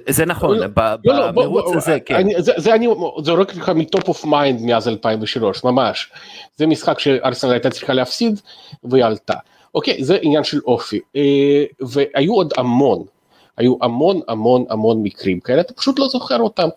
[0.09, 0.65] זה, נכון, לא,
[1.05, 2.27] לא, במרוץ הזה, כן.
[2.37, 2.87] זה אני
[3.23, 6.11] זורק לך מ top of mind מאז 2003, ממש.
[6.57, 8.39] זה משחק שארסנל הייתה צריכה להפסיד
[8.83, 9.33] והיא עלתה.
[9.75, 10.99] אוקיי, זה עניין של אופי.
[11.15, 13.03] אה, והיו עוד המון,
[13.57, 16.69] היו המון המון המון מקרים כאלה, אתה פשוט לא זוכר אותם.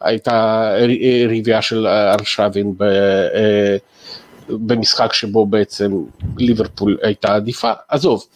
[0.00, 0.70] הייתה
[1.28, 3.76] רביעייה של ארשבין אה,
[4.50, 5.92] במשחק שבו בעצם
[6.38, 8.26] ליברפול הייתה עדיפה, עזוב.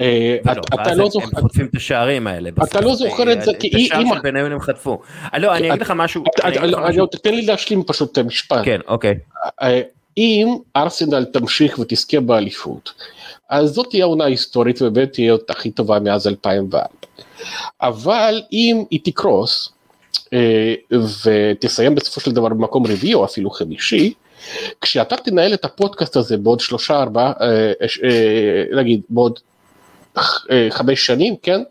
[0.00, 0.36] אה,
[0.74, 3.86] אתה לא זוכר, הם חוטפים את השערים האלה, אתה לא זוכר את זה, כי אם,
[3.86, 5.00] את השער שביניהם הם חטפו,
[5.34, 6.24] אה, לא אני אגיד לך משהו,
[7.22, 9.18] תן לי להשלים פשוט את המשפט, כן אוקיי,
[9.62, 9.80] אה,
[10.16, 12.92] אם ארסנל תמשיך ותזכה באליפות,
[13.50, 16.80] אז זאת תהיה עונה היסטורית ובאמת תהיה הכי טובה מאז 2004,
[17.82, 19.72] אבל אם היא תקרוס
[21.24, 24.12] ותסיים בסופו של דבר במקום רביעי או אפילו חמישי,
[24.80, 27.72] כשאתה תנהל את הפודקאסט הזה בעוד שלושה ארבעה, אה,
[28.04, 29.38] אה, נגיד בעוד
[30.18, 31.62] אה, חמש שנים, כן?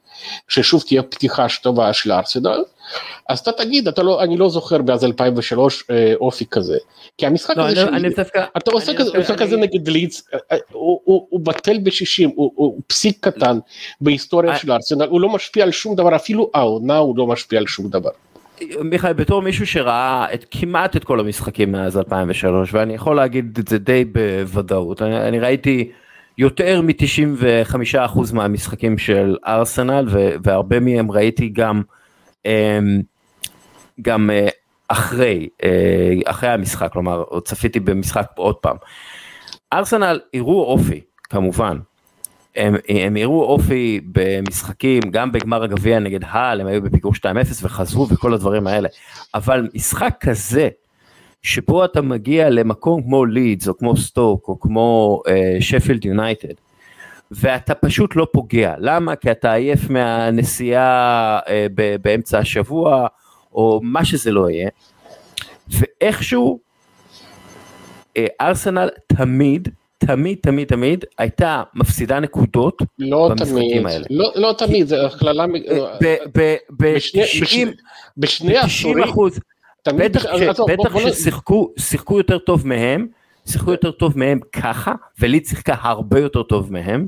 [0.47, 2.63] ששוב תהיה פתיחה טובה של ארסנל,
[3.29, 6.77] אז אתה תגיד, אתה לא, אני לא זוכר מאז 2003 אה, אופי כזה.
[7.17, 7.83] כי המשחק הזה,
[8.57, 9.37] אתה עושה כזה, אני...
[9.37, 13.59] כזה נגד לידס, אה, אה, הוא, בטל ב-60, הוא, הוא פסיק קטן
[14.01, 14.57] בהיסטוריה.
[14.57, 17.89] של ארסנל, הוא לא משפיע על שום דבר, אפילו העונה הוא לא משפיע על שום
[17.89, 18.09] דבר.
[18.83, 23.67] מיכאל בתור מישהו שראה את כמעט את כל המשחקים מאז 2003 ואני יכול להגיד את
[23.67, 25.91] זה די בוודאות אני, אני ראיתי
[26.37, 30.05] יותר מ-95% מהמשחקים של ארסנל
[30.43, 31.81] והרבה מהם ראיתי גם
[32.45, 33.01] אמ,
[34.01, 34.47] גם אה,
[34.87, 38.75] אחרי אה, אחרי המשחק כלומר צפיתי במשחק עוד פעם.
[39.73, 41.77] ארסנל הראו אופי כמובן
[42.57, 47.23] הם, הם הראו אופי במשחקים, גם בגמר הגביע נגד האל, הם היו בפיגור 2-0
[47.61, 48.89] וחזרו וכל הדברים האלה,
[49.33, 50.69] אבל משחק כזה,
[51.41, 55.21] שבו אתה מגיע למקום כמו לידס או כמו סטוק או כמו
[55.59, 56.53] שפילד uh, יונייטד,
[57.31, 58.73] ואתה פשוט לא פוגע.
[58.77, 59.15] למה?
[59.15, 61.67] כי אתה עייף מהנסיעה אה,
[62.01, 63.07] באמצע השבוע,
[63.53, 64.69] או מה שזה לא יהיה.
[65.69, 66.59] ואיכשהו
[68.17, 74.05] אה, ארסנל תמיד תמיד תמיד תמיד הייתה מפסידה נקודות לא במשחקים תמיד, האלה.
[74.09, 75.45] לא, לא תמיד, זה הכללה,
[78.17, 79.03] בשני עשורים,
[79.87, 80.23] בטח,
[81.77, 83.07] ששיחקו יותר טוב מהם,
[83.47, 87.07] שיחקו יותר טוב מהם ככה, וליד שיחקה הרבה יותר טוב מהם,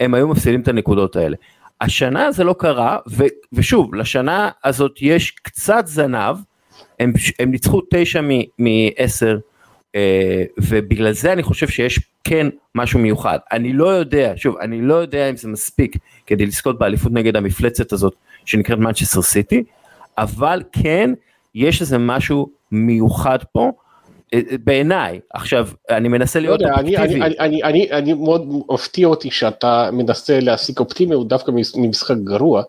[0.00, 1.36] הם היו מפסידים את הנקודות האלה.
[1.80, 6.36] השנה זה לא קרה, ו, ושוב, לשנה הזאת יש קצת זנב,
[7.00, 8.20] הם, הם ניצחו תשע
[8.58, 9.38] מעשר,
[10.58, 13.38] ובגלל זה אני חושב שיש כן משהו מיוחד.
[13.52, 17.92] אני לא יודע, שוב, אני לא יודע אם זה מספיק כדי לזכות באליפות נגד המפלצת
[17.92, 19.64] הזאת שנקראת מנצ'סטר סיטי,
[20.18, 21.10] אבל כן,
[21.54, 23.83] יש איזה משהו מיוחד פה, אה, אה,
[24.64, 26.96] בעיניי, עכשיו, אני מנסה להיות לא אופטיבי.
[26.96, 32.62] אני, אני, אני, אני, אני מאוד מפתיע אותי שאתה מנסה להשיג אופטימיות דווקא ממשחק גרוע,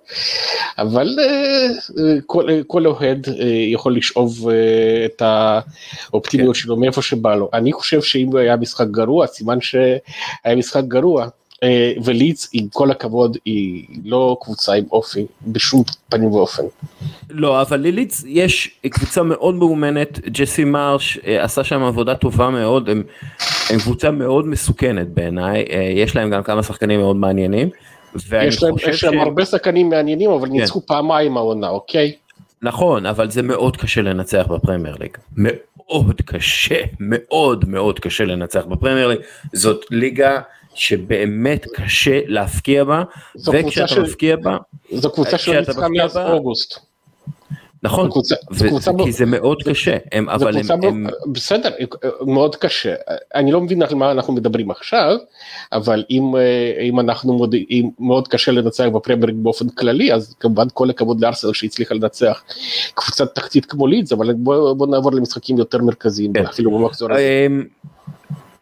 [0.77, 1.93] אבל uh,
[2.25, 3.31] כל, כל אוהד uh,
[3.73, 4.51] יכול לשאוב uh,
[5.05, 5.21] את
[6.11, 6.61] האופטימיות כן.
[6.61, 7.49] שלו מאיפה שבא לו.
[7.53, 11.27] אני חושב שאם היה משחק גרוע, סימן שהיה משחק גרוע.
[11.65, 16.63] אה, וליץ עם כל הכבוד היא לא קבוצה עם אופי בשום פנים ואופן.
[17.29, 22.89] לא אבל לליץ יש קבוצה מאוד מאומנת ג'סי מרש אה, עשה שם עבודה טובה מאוד
[22.89, 23.03] הם,
[23.69, 27.69] הם קבוצה מאוד מסוכנת בעיניי אה, יש להם גם כמה שחקנים מאוד מעניינים.
[28.15, 28.31] יש
[28.63, 29.17] להם, יש להם ש...
[29.21, 30.53] הרבה שחקנים מעניינים אבל כן.
[30.53, 32.15] ניצחו פעמיים העונה אוקיי.
[32.61, 39.07] נכון אבל זה מאוד קשה לנצח בפרמייר ליג מאוד קשה מאוד מאוד קשה לנצח בפרמייר
[39.07, 39.19] ליג
[39.53, 40.41] זאת ליגה
[40.75, 43.03] שבאמת קשה להפקיע בה,
[43.35, 44.57] וכשאתה מפקיע בה,
[44.91, 46.79] זו קבוצה שלא ניצחה מאז אוגוסט.
[47.85, 51.07] נכון, קבוצה, ו- קבוצה כי זה מאוד קשה, הם, אבל הם, הם...
[51.31, 51.69] בסדר,
[52.21, 52.93] מאוד קשה,
[53.35, 55.17] אני לא מבין על מה אנחנו מדברים עכשיו,
[55.73, 60.67] אבל אם, אה, אם אנחנו מאוד, אם מאוד קשה לנצח בפרמיירינג באופן כללי, אז כמובן
[60.73, 62.43] כל הכבוד לארסנל שהצליחה לנצח
[62.93, 66.45] קבוצת תחתית כמו לידס, אבל בוא, בוא נעבור למשחקים יותר מרכזיים, כן.
[66.45, 67.47] אפילו במחזור הזה.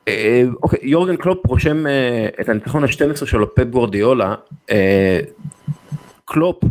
[0.07, 4.35] אה, אוקיי, יורגן קלופ רושם אה, את הניצחון ה-12 שלו, פפ גווארדיולה.
[4.71, 5.19] אה,
[6.25, 6.63] קלופ,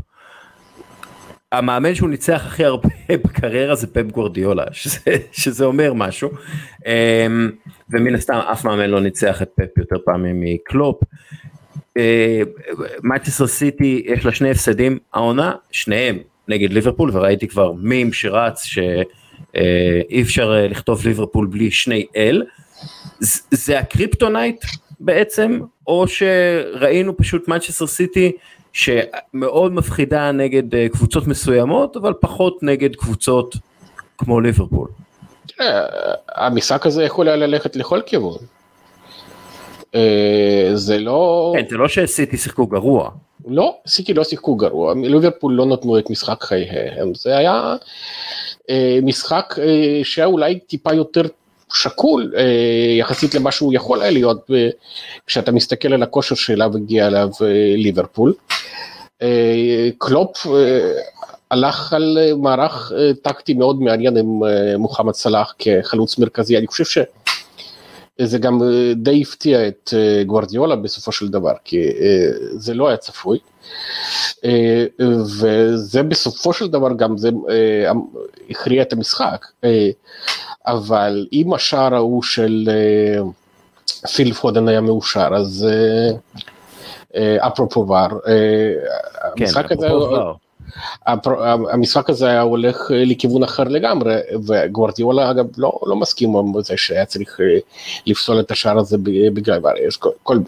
[1.52, 2.88] המאמן שהוא ניצח הכי הרבה
[3.24, 6.30] בקריירה זה פפ גווארדיולה, שזה, שזה אומר משהו.
[7.90, 11.00] ומן הסתם אף מאמן לא ניצח את פפ יותר פעמים מקלופ.
[13.02, 16.18] מנצ'סטר סיטי יש לה שני הפסדים העונה, שניהם
[16.48, 22.42] נגד ליברפול, וראיתי כבר מים שרץ שאי אפשר לכתוב ליברפול בלי שני L.
[23.50, 24.64] זה הקריפטונייט
[25.00, 28.32] בעצם, או שראינו פשוט מנצ'סטר סיטי
[28.72, 33.56] שמאוד מפחידה נגד אה, קבוצות מסוימות, אבל פחות נגד קבוצות
[34.18, 34.88] כמו ליברפול.
[35.60, 35.82] אה,
[36.34, 38.38] המשחק הזה יכול היה ללכת לכל כיוון.
[39.94, 41.52] אה, זה לא...
[41.56, 43.10] כן, זה לא שסיטי שיחקו גרוע.
[43.46, 47.76] לא, סיטי לא שיחקו גרוע, ליברפול לא נתנו את משחק חייהם, זה היה
[49.02, 49.54] משחק
[50.02, 51.22] שהיה אולי טיפה יותר
[51.72, 52.42] שקול אה,
[52.98, 54.68] יחסית למה שהוא יכול היה להיות אה,
[55.26, 58.34] כשאתה מסתכל על הכושר שאליו הגיע אליו אה, ליברפול.
[59.98, 60.46] קלופ
[61.50, 64.40] הלך על מערך טקטי מאוד מעניין עם
[64.78, 67.02] מוחמד סלאח כחלוץ מרכזי, אני חושב
[68.18, 68.60] שזה גם
[68.96, 69.94] די הפתיע את
[70.26, 71.88] גוורדיולה בסופו של דבר, כי
[72.56, 73.38] זה לא היה צפוי.
[75.40, 77.30] וזה בסופו של דבר גם זה
[78.50, 79.46] הכריע את המשחק.
[80.66, 83.22] אבל אם השער ההוא של אה,
[84.08, 86.16] פיל פודן היה מאושר, אז אה,
[87.16, 88.20] אה, אפרופו ור,
[89.36, 89.88] כן, המשחק הזה...
[91.72, 97.04] המשחק הזה היה הולך לכיוון אחר לגמרי וגוורדיולה אגב לא, לא מסכים עם זה שהיה
[97.04, 97.40] צריך
[98.06, 98.96] לפסול את השער הזה
[99.34, 99.60] בגלל
[100.22, 100.38] כל,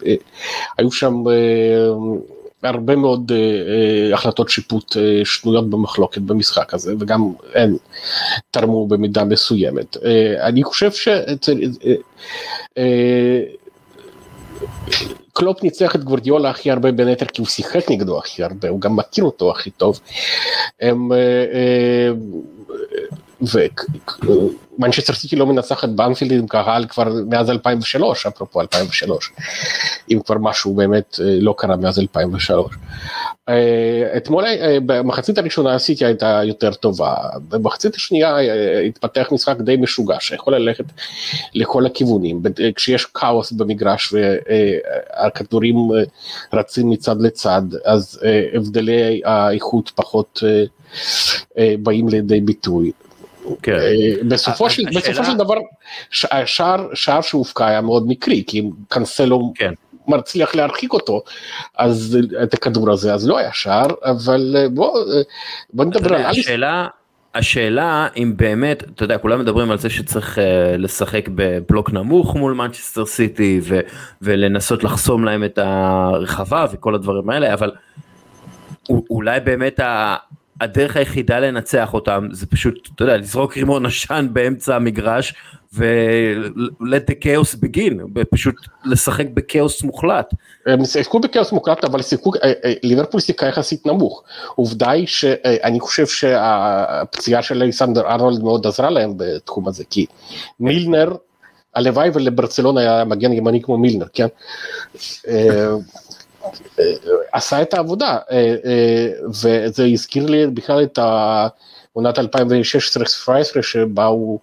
[0.77, 1.23] היו שם
[2.65, 7.75] הרבה מאוד uh, uh, החלטות שיפוט uh, שנויות במחלוקת במשחק הזה וגם הם
[8.51, 9.95] תרמו במידה מסוימת.
[9.95, 9.99] Uh,
[10.39, 11.57] אני חושב שאצל...
[11.61, 11.85] Uh,
[12.77, 12.81] אה,
[15.33, 18.81] קלופ ניצח את גווארדיולה הכי הרבה בין היתר כי הוא שיחק נגדו הכי הרבה, הוא
[18.81, 19.99] גם מכיר אותו הכי טוב.
[20.81, 21.11] הם,
[23.41, 29.31] ומנצ'סטר סיטי לא מנצחת באנפילד עם קהל כבר מאז 2003, אפרופו 2003,
[30.11, 32.73] אם כבר משהו באמת אה, לא קרה מאז 2003.
[33.49, 37.15] אה, אתמול אה, במחצית הראשונה סיטי הייתה יותר טובה,
[37.49, 38.37] במחצית השנייה
[38.87, 40.85] התפתח משחק די משוגע שיכול ללכת
[41.53, 42.41] לכל הכיוונים,
[42.75, 45.75] כשיש כאוס במגרש והכדורים
[46.53, 48.19] רצים מצד לצד, אז
[48.53, 50.43] הבדלי האיכות פחות
[51.83, 52.91] באים לידי ביטוי.
[53.63, 53.73] כן.
[53.73, 55.55] אה, בסופו של דבר
[56.93, 59.73] שער שהופקע היה מאוד מקרי כי קנסלו כן.
[60.07, 61.23] מצליח להרחיק אותו,
[61.77, 64.99] אז את הכדור הזה, אז לא היה שער, אבל בוא,
[65.73, 66.39] בוא נדבר על אליס.
[66.39, 66.87] השאלה,
[67.35, 70.41] השאלה אם באמת, אתה יודע, כולם מדברים על זה שצריך uh,
[70.77, 73.79] לשחק בבלוק נמוך מול מנצ'סטר סיטי ו-
[74.21, 77.71] ולנסות לחסום להם את הרחבה וכל הדברים האלה, אבל
[79.09, 80.15] אולי באמת ה-
[80.61, 85.33] הדרך היחידה לנצח אותם זה פשוט, אתה יודע, לזרוק רימון עשן באמצע המגרש
[85.73, 90.33] ו-let the chaos begin, פשוט לשחק בכאוס מוחלט.
[90.65, 94.23] הם שיחקו בכאוס מוחלט, אבל שיחקו, אה, אה, ליברפול שיחקה יחסית נמוך.
[94.55, 100.05] עובדה היא שאני חושב שהפציעה של אליסנדר ארנולד מאוד עזרה להם בתחום הזה, כי
[100.59, 101.15] מילנר,
[101.75, 104.27] הלוואי ולברצלון היה מגן ימני כמו מילנר, כן?
[106.79, 106.93] אה,
[107.31, 108.17] עשה את העבודה,
[109.27, 110.99] וזה הזכיר לי בכלל את
[111.93, 112.21] העונת 2016-2017
[113.61, 114.39] שבה הוא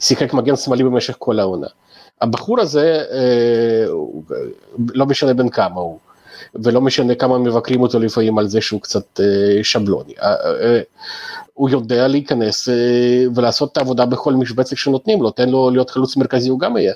[0.00, 1.66] שיחק מגן שמאלי במשך כל העונה.
[2.20, 3.04] הבחור הזה,
[4.94, 5.98] לא משנה בין כמה הוא,
[6.54, 9.20] ולא משנה כמה מבקרים אותו לפעמים על זה שהוא קצת
[9.62, 10.14] שבלוני.
[11.54, 12.68] הוא יודע להיכנס
[13.34, 16.94] ולעשות את העבודה בכל משבצת שנותנים לו, תן לו להיות חלוץ מרכזי הוא גם יהיה.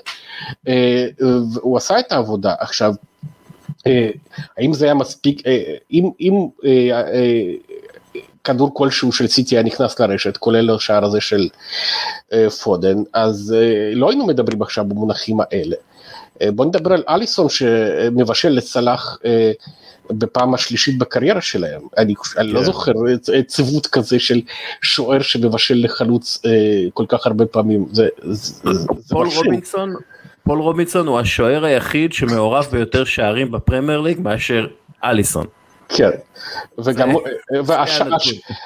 [1.61, 2.53] הוא עשה את העבודה.
[2.59, 2.93] עכשיו,
[4.57, 5.41] האם זה היה מספיק,
[5.91, 6.47] אם, אם
[8.43, 11.49] כדור כלשהו של סיטי היה נכנס לרשת, כולל השער הזה של
[12.63, 13.55] פודן, אז
[13.93, 15.75] לא היינו מדברים עכשיו במונחים האלה.
[16.43, 19.19] בוא נדבר על אליסון שמבשל לסלאח
[20.09, 22.65] בפעם השלישית בקריירה שלהם, אני, אני לא כן.
[22.65, 22.91] זוכר
[23.47, 24.41] ציוות כזה של
[24.81, 26.41] שוער שמבשל לחלוץ
[26.93, 29.93] כל כך הרבה פעמים, זה, זה, פול רובינסון,
[30.47, 34.67] פול רובינסון הוא השוער היחיד שמעורב ביותר שערים בפרמייר ליג מאשר
[35.03, 35.45] אליסון.
[35.89, 36.09] כן,
[36.77, 37.09] וגם,
[37.65, 38.07] והשער,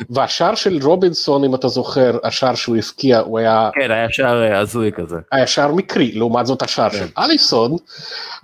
[0.09, 3.69] והשער של רובינסון, אם אתה זוכר, השער שהוא הבקיע, הוא היה...
[3.73, 5.15] כן, היה שער הזוי כזה.
[5.31, 6.97] היה שער מקרי, לעומת זאת השער כן.
[6.97, 7.75] של אליסון,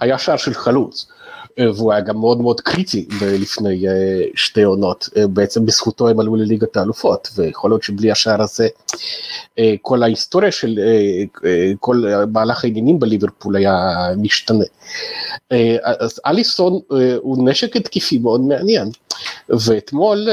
[0.02, 1.12] היה שער של חלוץ.
[1.60, 3.86] והוא היה גם מאוד מאוד קריטי לפני
[4.36, 8.68] שתי עונות, בעצם בזכותו הם עלו לליגת האלופות, ויכול להיות שבלי השער הזה,
[9.82, 10.80] כל ההיסטוריה של
[11.80, 14.66] כל מהלך העניינים בליברפול היה משתנה.
[15.84, 16.80] אז אליסון
[17.18, 18.90] הוא נשק התקפי מאוד מעניין,
[19.50, 20.28] ואתמול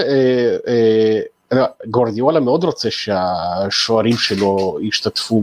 [1.87, 5.43] גורדיאלה מאוד רוצה שהשוערים שלו ישתתפו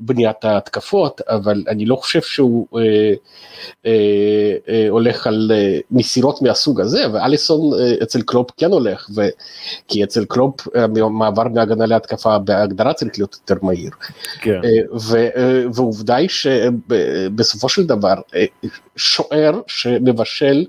[0.00, 3.12] בבניית ההתקפות, אבל אני לא חושב שהוא אה,
[3.86, 3.92] אה,
[4.68, 9.28] אה, הולך על אה, מסירות מהסוג הזה, ואליסון אה, אצל קלופ כן הולך, ו,
[9.88, 13.90] כי אצל קלופ המעבר מהגנה להתקפה בהגדרה צריך להיות יותר מהיר.
[14.40, 14.60] כן.
[14.64, 18.44] אה, ו, אה, ועובדה היא שבסופו של דבר אה,
[18.96, 20.64] שוער שמבשל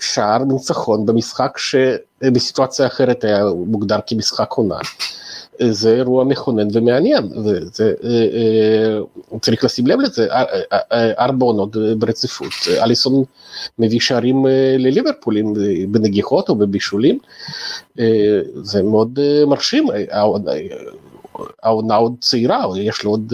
[0.00, 1.58] שער ניצחון במשחק
[2.24, 4.78] שבסיטואציה אחרת היה מוגדר כמשחק עונה.
[5.62, 12.52] זה אירוע מכונן ומעניין, וזה, אה, אה, צריך לשים לב לזה, אה, ארבע עונות ברציפות,
[12.82, 13.24] אליסון
[13.78, 14.46] מביא שערים
[14.78, 15.54] לליברפולים
[15.88, 17.18] בנגיחות או בבישולים,
[18.62, 19.88] זה מאוד מרשים,
[21.62, 23.32] העונה צעירה, יש לו עוד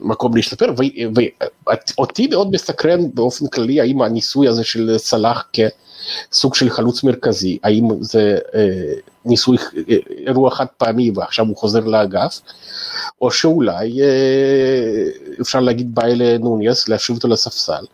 [0.00, 0.72] מקום להשתפר,
[1.96, 7.88] ואותי מאוד מסקרן באופן כללי האם הניסוי הזה של סלאח כסוג של חלוץ מרכזי, האם
[8.00, 8.38] זה
[9.24, 9.56] ניסוי
[10.26, 12.40] אירוע חד פעמי ועכשיו הוא חוזר לאגף,
[13.20, 14.00] או שאולי
[15.40, 17.84] אפשר להגיד ביי לנוניאס, להשיב אותו לספסל,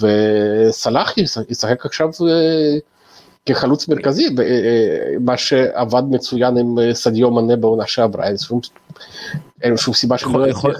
[0.00, 1.14] וסלאח
[1.50, 2.08] ישחק עכשיו
[3.46, 4.26] כחלוץ מרכזי,
[5.20, 8.60] מה שעבד מצוין עם סדיו מנה בעונה שעברה, אין שום,
[9.62, 10.74] אין שום סיבה שלא יכול,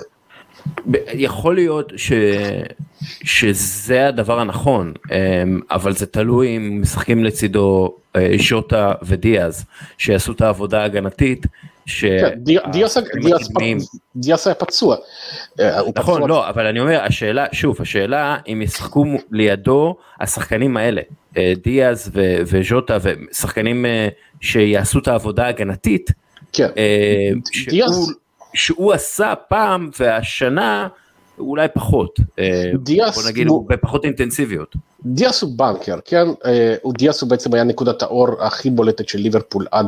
[1.15, 2.13] יכול להיות ש,
[3.25, 4.93] שזה הדבר הנכון,
[5.71, 7.95] אבל זה תלוי אם משחקים לצידו
[8.39, 9.65] שוטה ודיאז,
[9.99, 11.47] שיעשו את העבודה ההגנתית.
[11.99, 12.39] כן,
[14.17, 14.97] דיאס היה פצוע.
[15.61, 21.03] אה, נכון, לא, אבל אני אומר, השאלה, שוב, השאלה אם ישחקו לידו השחקנים האלה,
[21.37, 24.09] אה, דיאז וז'וטה ושחקנים אה,
[24.41, 26.11] שיעשו את העבודה ההגנתית,
[26.53, 26.69] כן.
[28.55, 30.89] שהוא עשה פעם והשנה
[31.39, 32.21] אולי פחות,
[33.15, 34.77] בוא נגיד בפחות אינטנסיביות.
[35.07, 36.27] דיאס הוא בנקר, כן?
[36.99, 39.87] דיאס הוא בעצם היה נקודת האור הכי בולטת של ליברפול עד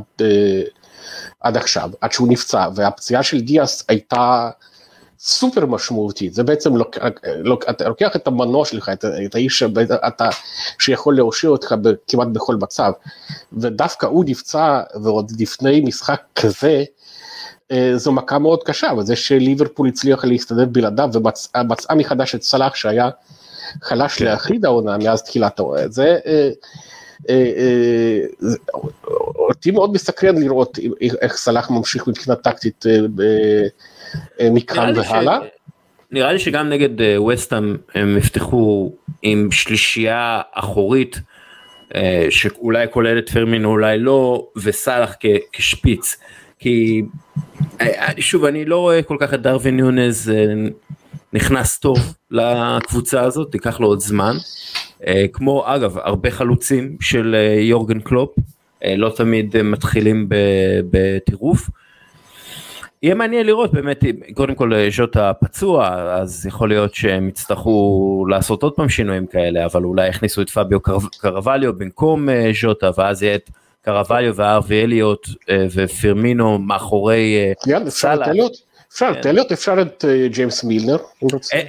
[1.41, 4.51] עד עכשיו, עד שהוא נפצע, והפציעה של דיאס הייתה
[5.19, 6.99] סופר משמעותית, זה בעצם, לוק,
[7.39, 10.29] לוק, אתה לוקח את המנוע שלך, את, את האיש שאתה,
[10.79, 11.75] שיכול להושיע אותך
[12.09, 12.93] כמעט בכל מצב,
[13.53, 16.85] ודווקא הוא נפצע, ועוד לפני משחק כזה,
[17.73, 23.11] אה, זו מכה מאוד קשה, וזה שליברפול הצליח להסתדר בלעדיו ומצאה מחדש את סלאח שהיה
[23.83, 24.25] חלש כן.
[24.25, 26.51] להחריד העונה מאז תחילת העונה, זה אה,
[29.35, 30.79] אותי מאוד מסקרן לראות
[31.21, 32.85] איך סלאח ממשיך מבחינה טקטית
[34.41, 35.39] אה, מכאן והלאה.
[36.11, 38.93] נראה לי שגם נגד ווסטהאם הם יפתחו
[39.23, 41.21] עם שלישייה אחורית
[42.31, 45.15] שאולי כוללת פרמין אולי לא וסאלח
[45.53, 46.17] כשפיץ
[46.59, 47.03] כי
[48.19, 50.33] שוב אני לא רואה כל כך את דרווין יונז
[51.33, 51.99] נכנס טוב
[52.31, 54.37] לקבוצה הזאת ייקח לו עוד זמן
[55.33, 58.37] כמו אגב הרבה חלוצים של יורגן קלופ
[58.97, 60.29] לא תמיד מתחילים
[60.91, 61.71] בטירוף.
[63.03, 68.73] יהיה מעניין לראות באמת קודם כל ז'וטה פצוע אז יכול להיות שהם יצטרכו לעשות עוד
[68.73, 70.79] פעם שינויים כאלה אבל אולי יכניסו את פביו
[71.21, 72.29] קרווליו במקום
[72.61, 73.51] ז'וטה ואז יהיה את
[73.83, 75.29] קרווליו וארווי אליוט
[75.75, 77.53] ופירמינו מאחורי
[77.89, 78.29] סאלח.
[78.93, 80.97] אפשר את אליוט אפשר את ג'יימס מילנר.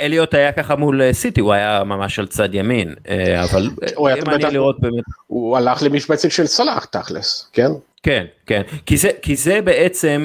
[0.02, 2.96] אליוט היה ככה מול סיטי הוא היה ממש על צד ימין
[3.44, 5.04] אבל יהיה מעניין לראות באמת.
[5.28, 7.72] הוא הלך למשבצת של סלאח תכלס כן.
[8.04, 10.24] כן כן כי זה כי זה בעצם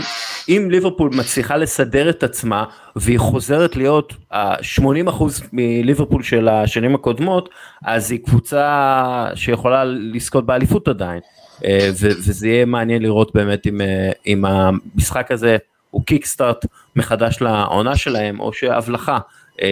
[0.49, 2.65] אם ליברפול מצליחה לסדר את עצמה
[2.97, 7.49] והיא חוזרת להיות ה-80% מליברפול של השנים הקודמות
[7.85, 11.21] אז היא קבוצה שיכולה לזכות באליפות עדיין
[12.01, 13.81] וזה יהיה מעניין לראות באמת אם,
[14.27, 15.57] אם המשחק הזה
[15.91, 16.66] הוא קיקסטארט
[16.97, 19.18] מחדש לעונה שלהם או שהבלחה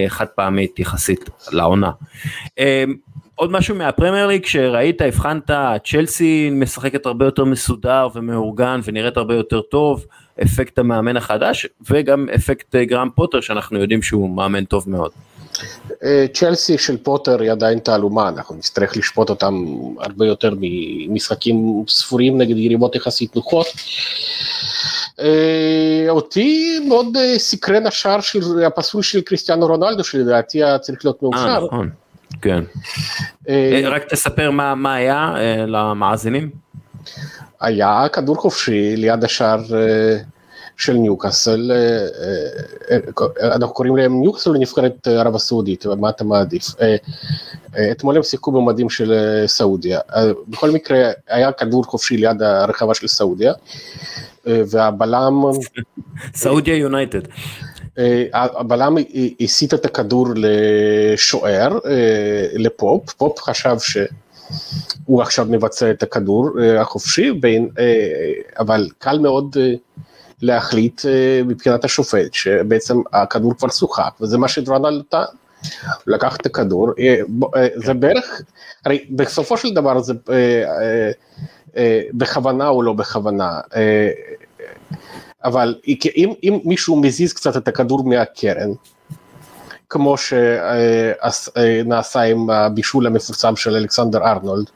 [0.09, 1.91] חד פעמית יחסית לעונה.
[3.35, 5.51] עוד משהו מהפרמייר ליג שראית הבחנת
[5.85, 10.07] צ'לסי משחקת הרבה יותר מסודר ומאורגן ונראית הרבה יותר טוב
[10.43, 15.11] אפקט המאמן החדש וגם אפקט גרם פוטר שאנחנו יודעים שהוא מאמן טוב מאוד.
[16.35, 19.65] צ'לסי של פוטר היא עדיין תעלומה אנחנו נצטרך לשפוט אותם
[19.99, 23.67] הרבה יותר ממשחקים ספורים נגד יריבות יחסית נוחות.
[26.09, 27.07] אותי מאוד
[27.39, 31.67] סקרן השער של הפסול של קריסטיאנו רונלדו שלדעתי היה צריך להיות מאושר.
[31.67, 31.91] נכון.
[32.43, 32.65] כן.
[33.85, 35.35] רק תספר מה, מה היה
[35.67, 36.51] למאזינים.
[37.61, 39.63] היה כדור חופשי ליד השער
[40.77, 41.73] של ניוקאסל,
[43.41, 46.65] אנחנו קוראים להם ניוקאסל לנבחרת ערב הסעודית, מה אתה מעדיף?
[47.91, 49.15] אתמול הם שיחקו במדים של
[49.47, 50.01] סעודיה,
[50.49, 53.53] בכל מקרה היה כדור חופשי ליד הרחבה של סעודיה,
[54.47, 55.43] והבלם...
[56.35, 57.21] סעודיה יונייטד.
[58.33, 58.97] הבלם
[59.41, 61.79] הסיט את הכדור לשוער,
[62.55, 67.41] לפופ, פופ חשב שהוא עכשיו מבצע את הכדור החופשי,
[68.59, 69.57] אבל קל מאוד
[70.43, 71.01] להחליט
[71.45, 75.25] מבחינת השופט שבעצם הכדור כבר שוחק וזה מה שדרנל טען.
[76.07, 76.91] לקח את הכדור,
[77.75, 78.41] זה בערך,
[78.85, 80.13] הרי בסופו של דבר זה
[82.15, 83.61] בכוונה או לא בכוונה,
[85.45, 85.75] אבל
[86.17, 88.71] אם, אם מישהו מזיז קצת את הכדור מהקרן,
[89.89, 94.71] כמו שנעשה עם הבישול המפורסם של אלכסנדר ארנולד,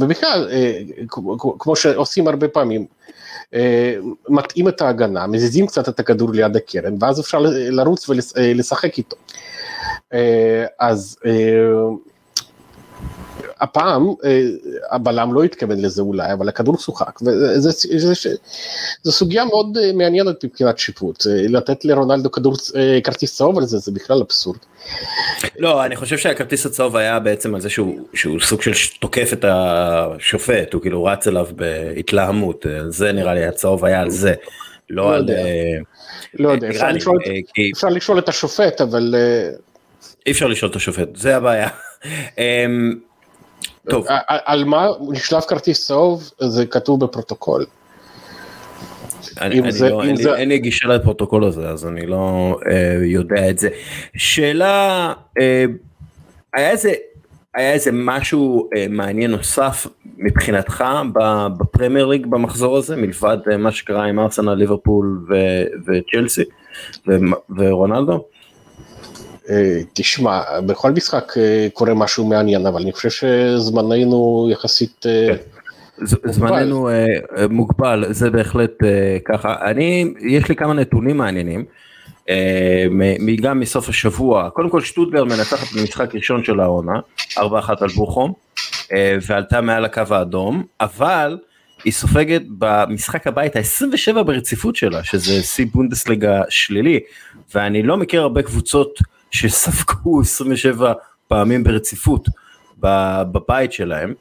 [0.00, 0.50] ובכלל,
[1.58, 2.86] כמו שעושים הרבה פעמים,
[4.28, 7.38] מטעים את ההגנה, מזיזים קצת את הכדור ליד הקרן, ואז אפשר
[7.70, 9.16] לרוץ ולשחק איתו.
[10.78, 11.16] אז
[13.62, 14.06] הפעם
[14.90, 21.84] הבלם לא התכוון לזה אולי, אבל הכדור שוחק, וזו סוגיה מאוד מעניינת מבחינת שיפוט, לתת
[21.84, 22.56] לרונלדו כדור,
[23.04, 24.58] כרטיס צהוב על זה, זה בכלל אבסורד.
[25.58, 29.44] לא, אני חושב שהכרטיס הצהוב היה בעצם על זה שהוא, שהוא סוג של תוקף את
[29.48, 34.34] השופט, הוא כאילו רץ אליו בהתלהמות, זה נראה לי הצהוב היה על זה,
[34.90, 35.30] לא, לא על...
[36.38, 37.18] לא יודע, אפשר, לשאול,
[37.54, 37.70] כי...
[37.74, 39.14] אפשר לשאול את השופט, אבל...
[40.26, 41.68] אי אפשר לשאול את השופט, זה הבעיה.
[43.90, 44.06] טוב.
[44.28, 47.66] על מה נשלף כרטיס צהוב זה כתוב בפרוטוקול.
[49.40, 50.34] אני, אני זה, לא, אין, זה...
[50.34, 53.68] אין לי גישה לפרוטוקול הזה אז אני לא אה, יודע את זה.
[54.16, 55.64] שאלה, אה,
[56.54, 56.92] היה איזה,
[57.54, 60.84] היה איזה משהו אה, מעניין נוסף מבחינתך
[61.58, 65.26] בפרמייר ליג במחזור הזה מלבד אה, מה שקרה עם ארסנל ליברפול
[65.86, 66.44] וצ'לסי
[67.58, 68.24] ורונלדו?
[69.92, 71.32] תשמע, בכל משחק
[71.72, 75.36] קורה משהו מעניין, אבל אני חושב שזמננו יחסית כן.
[76.06, 76.88] זמננו
[77.50, 78.72] מוגבל, זה בהחלט
[79.24, 79.70] ככה.
[79.70, 81.64] אני, יש לי כמה נתונים מעניינים,
[83.42, 84.50] גם מסוף השבוע.
[84.50, 87.00] קודם כל שטוטגר מנצחת במשחק ראשון של העונה,
[87.32, 87.40] 4-1
[87.80, 88.32] על בוכום,
[89.26, 91.38] ועלתה מעל הקו האדום, אבל
[91.84, 97.00] היא סופגת במשחק הבית ה-27 ברציפות שלה, שזה שיא בונדסליגה שלילי,
[97.54, 98.98] ואני לא מכיר הרבה קבוצות
[99.32, 100.92] שספגו 27
[101.28, 102.28] פעמים ברציפות
[102.78, 104.14] בבית שלהם,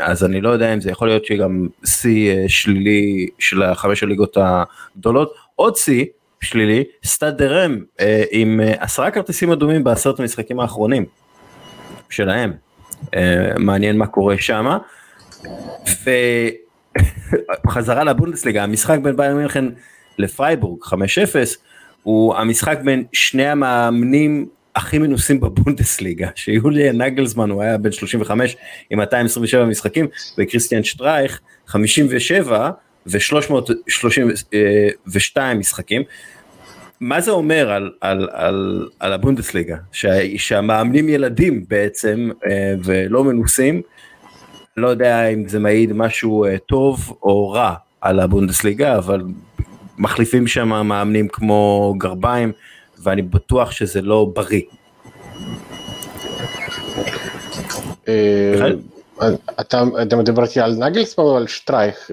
[0.00, 5.34] אז אני לא יודע אם זה יכול להיות שגם שיא שלילי של החמש הליגות הגדולות,
[5.56, 6.04] עוד שיא
[6.40, 7.78] שלילי, סטאד דה ראנס
[8.30, 11.04] עם עשרה כרטיסים אדומים בעשרת המשחקים האחרונים
[12.10, 12.52] שלהם,
[13.58, 14.78] מעניין מה קורה שמה,
[17.66, 19.64] וחזרה לבונדסליגה, המשחק בין באיירן מינכן
[20.18, 20.86] לפרייבורג 5-0
[22.04, 24.46] הוא המשחק בין שני המאמנים
[24.76, 28.56] הכי מנוסים בבונדסליגה שיוליה נגלזמן הוא היה בן 35
[28.90, 30.06] עם 227 משחקים
[30.38, 32.70] וקריסטיאן שטרייך 57
[33.06, 36.02] ו-332 משחקים.
[37.00, 39.76] מה זה אומר על, על, על, על הבונדסליגה?
[39.92, 43.82] שה, שהמאמנים ילדים בעצם אה, ולא מנוסים,
[44.76, 49.22] לא יודע אם זה מעיד משהו אה, טוב או רע על הבונדסליגה, אבל
[49.98, 52.52] מחליפים שם מאמנים כמו גרביים,
[53.02, 54.62] ואני בטוח שזה לא בריא.
[58.08, 58.70] אה,
[59.60, 62.10] אתה, אתה מדבר איתי על נגלסמן או על שטרייך?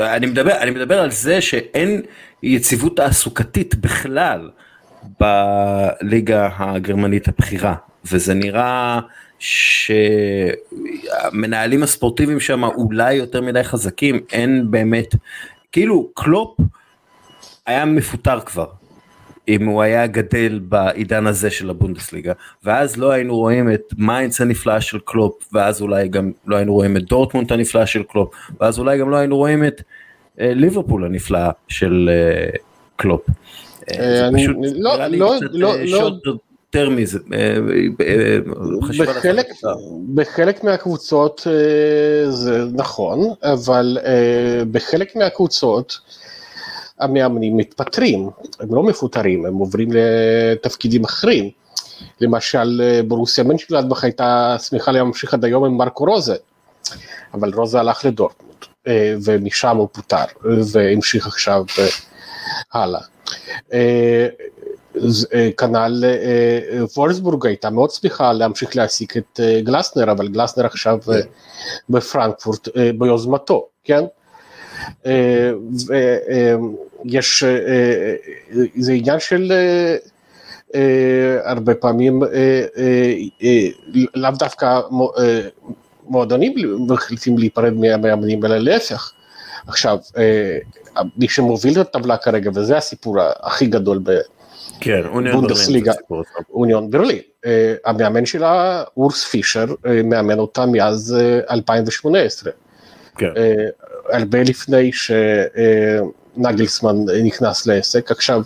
[0.00, 2.02] אני מדבר, אני מדבר על זה שאין
[2.42, 4.50] יציבות תעסוקתית בכלל
[5.20, 9.00] בליגה הגרמנית הבכירה, וזה נראה
[11.28, 15.14] שהמנהלים הספורטיביים שם אולי יותר מדי חזקים, אין באמת,
[15.76, 16.60] כאילו קלופ
[17.66, 18.66] היה מפוטר כבר,
[19.48, 22.32] אם הוא היה גדל בעידן הזה של הבונדסליגה
[22.64, 26.96] ואז לא היינו רואים את מיינץ הנפלאה של קלופ ואז אולי גם לא היינו רואים
[26.96, 29.82] את דורטמונד הנפלאה של קלופ ואז אולי גם לא היינו רואים את
[30.40, 32.50] אה, ליברפול הנפלאה של אה,
[32.96, 33.26] קלופ.
[33.90, 36.34] אה, זה פשוט לא, נראה לי לא, קצת לא, שוט לא.
[36.80, 37.18] יותר מזה.
[38.98, 39.46] בחלק,
[40.14, 41.46] בחלק מהקבוצות
[42.28, 43.98] זה נכון אבל
[44.70, 46.00] בחלק מהקבוצות
[46.98, 51.50] המאמנים מתפטרים, הם לא מפוטרים, הם עוברים לתפקידים אחרים.
[52.20, 56.36] למשל ברוסיה מנצ'גלדבך הייתה שמחה להמשיך עד היום עם מרקו רוזה,
[57.34, 60.24] אבל רוזה הלך לדורטמונד, אה, ומשם הוא פוטר,
[60.72, 61.86] והמשיך עכשיו אה,
[62.72, 63.00] הלאה.
[65.34, 66.04] אה, כנ"ל
[66.96, 70.98] וולסבורג הייתה מאוד שמחה להמשיך להעסיק את גלסנר, אבל גלסנר עכשיו
[71.90, 72.68] בפרנקפורט
[72.98, 74.04] ביוזמתו, כן?
[77.04, 77.44] ויש,
[78.76, 79.52] זה עניין של
[81.44, 82.22] הרבה פעמים
[84.14, 84.80] לאו דווקא
[86.04, 86.54] מועדונים
[86.88, 89.12] מחליטים להיפרד מהמאמנים אלא להפך.
[89.66, 89.98] עכשיו,
[91.16, 94.00] מי שמוביל את הטבלה כרגע, וזה הסיפור הכי גדול
[94.80, 95.92] כן, בבונדסליגה,
[96.50, 97.18] אוניון ברלין.
[97.84, 99.66] המאמן שלה, אורס פישר,
[100.04, 101.16] מאמן אותה מאז
[101.50, 102.52] 2018.
[103.18, 103.32] כן.
[104.08, 104.90] הרבה לפני
[106.36, 108.42] שנגלסמן נכנס לעסק, עכשיו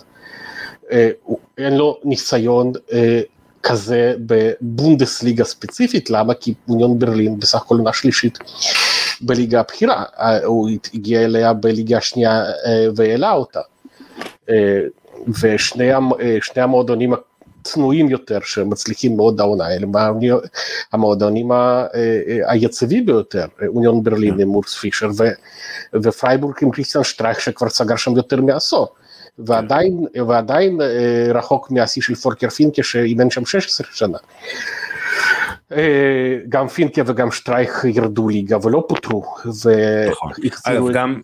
[0.91, 1.09] אה,
[1.57, 3.21] אין לו ניסיון אה,
[3.63, 6.33] כזה בבונדסליגה ספציפית, למה?
[6.33, 8.39] כי אוניון ברלין בסך הכל עונה שלישית
[9.21, 12.43] בליגה הבכירה, אה, הוא הגיע אליה בליגה השנייה
[12.95, 13.59] והעלה אותה.
[15.41, 17.13] ושני המועדונים
[17.63, 19.87] צנועים יותר שמצליחים מאוד העונה, אלה
[20.93, 21.51] המועדונים
[22.47, 25.09] היציבים ביותר, אוניון ברלין עם מורס פישר
[26.03, 28.87] ופרייבורג עם קריסטיאן שטרייך שכבר סגר שם יותר מעשור.
[29.39, 30.79] ועדיין, ועדיין
[31.33, 34.17] רחוק מהשיא של פורקר פינקה שאימן שם 16 שנה.
[36.49, 39.25] גם פינקה וגם שטרייך ירדו ליגה ולא פוטרו.
[40.09, 40.31] נכון.
[40.63, 41.21] אגב גם,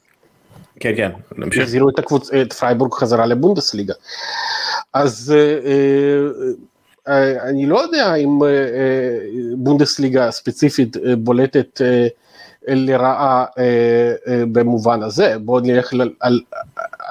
[0.80, 1.64] כן כן, נמשיך.
[1.64, 2.34] החזירו את, הקבוצ...
[2.34, 3.94] את פרייבורג חזרה לבונדסליגה.
[4.94, 5.34] אז
[7.42, 8.40] אני לא יודע אם
[9.56, 11.82] בונדסליגה ספציפית בולטת
[12.68, 13.46] לרעה
[14.52, 16.42] במובן הזה, בואו נלך על,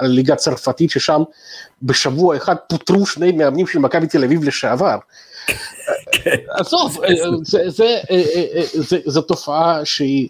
[0.01, 1.21] ליגה צרפתית ששם
[1.83, 4.97] בשבוע אחד פוטרו שני מאמנים של מכבי תל אביב לשעבר.
[6.49, 6.99] עזוב,
[9.05, 10.29] זו תופעה שהיא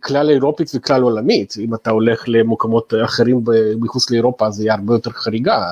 [0.00, 3.44] כלל אירופית וכלל עולמית, אם אתה הולך למקומות אחרים
[3.80, 5.64] מחוץ לאירופה זה יהיה הרבה יותר חריגה.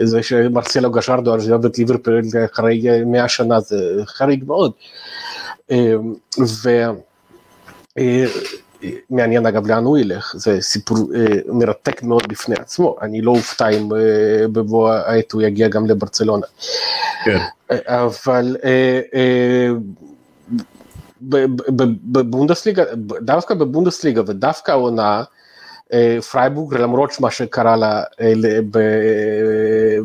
[0.00, 3.76] זה שמרסלו גשרדו עזב את ליברפול אחרי 100 שנה זה
[4.06, 4.72] חריג מאוד.
[9.10, 10.98] ומעניין אגב לאן הוא ילך, זה סיפור
[11.48, 13.88] מרתק מאוד בפני עצמו, אני לא אופתע אם
[14.52, 16.46] בבוא העת הוא יגיע גם לברצלונה.
[17.24, 17.38] כן.
[17.70, 18.56] אבל
[21.22, 22.84] בבונדסליגה,
[23.20, 25.22] דווקא בבונדסליגה ודווקא העונה,
[26.30, 28.02] פרייבורג למרות מה שקרה לה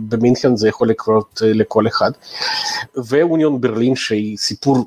[0.09, 2.11] במינכן זה יכול לקרות לכל אחד,
[3.07, 4.77] ואוניון ברלין שהיא סיפור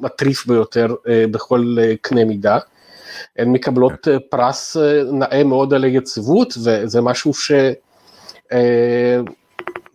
[0.00, 2.58] מטריף ביותר בכל קנה מידה,
[3.36, 4.76] הן מקבלות פרס
[5.12, 7.32] נאה מאוד על היציבות וזה משהו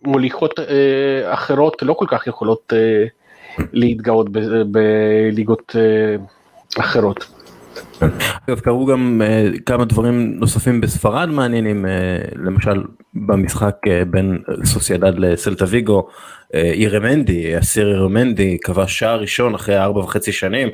[0.04, 0.60] שמוליכות
[1.24, 2.72] אחרות לא כל כך יכולות
[3.72, 4.28] להתגאות
[4.70, 5.76] בליגות
[6.78, 7.40] אחרות.
[8.48, 11.88] אגב קרו גם uh, כמה דברים נוספים בספרד מעניינים uh,
[12.38, 12.82] למשל
[13.14, 13.76] במשחק
[14.10, 16.06] בין סוסיידד לסלטה ויגו
[16.54, 20.68] אירמנדי אסיר אירמנדי כבש שער ראשון אחרי ארבע וחצי שנים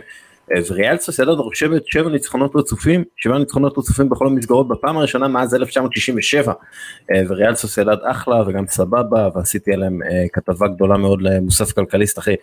[0.68, 6.52] וריאל סוסיידד רושמת שבע ניצחונות רצופים, שבע ניצחונות רצופים בכל המסגרות בפעם הראשונה מאז 1967,
[7.28, 9.98] וריאל סוסיידד אחלה וגם סבבה, ועשיתי עליהם
[10.32, 12.34] כתבה גדולה מאוד למוסף כלכליסט אחרי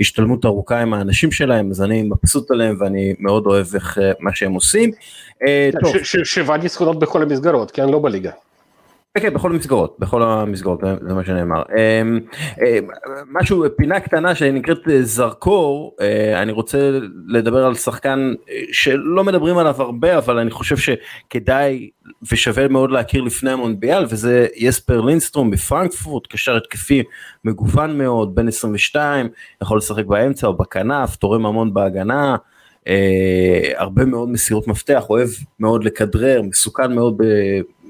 [0.00, 4.52] השתלמות ארוכה עם האנשים שלהם, אז אני מבסוט עליהם ואני מאוד אוהב איך מה שהם
[4.52, 4.90] עושים.
[6.24, 8.30] שבע ניצחונות בכל המסגרות, כן, לא בליגה.
[9.14, 11.62] כן, כן, בכל המסגרות, בכל המסגרות, זה מה שנאמר.
[11.62, 12.20] אמ,
[12.60, 12.88] אמ,
[13.32, 19.82] משהו, פינה קטנה שנקראת זרקור, אה, אני רוצה לדבר על שחקן אה, שלא מדברים עליו
[19.82, 21.90] הרבה, אבל אני חושב שכדאי
[22.32, 27.02] ושווה מאוד להכיר לפני המונדיאל, וזה יספר לינסטרום בפרנקפורט, קשר התקפי
[27.44, 29.28] מגוון מאוד, בן 22,
[29.62, 32.36] יכול לשחק באמצע או בכנף, תורם המון בהגנה.
[32.80, 32.84] Uh,
[33.76, 35.28] הרבה מאוד מסירות מפתח, אוהב
[35.60, 37.22] מאוד לכדרר, מסוכן מאוד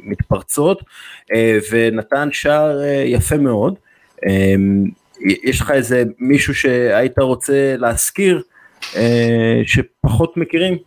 [0.02, 0.82] מתפרצות
[1.34, 3.74] אה, ונתן שער אה, יפה מאוד.
[4.26, 4.54] אה,
[5.20, 8.42] יש לך איזה מישהו שהיית רוצה להזכיר
[9.64, 10.78] שפחות מכירים?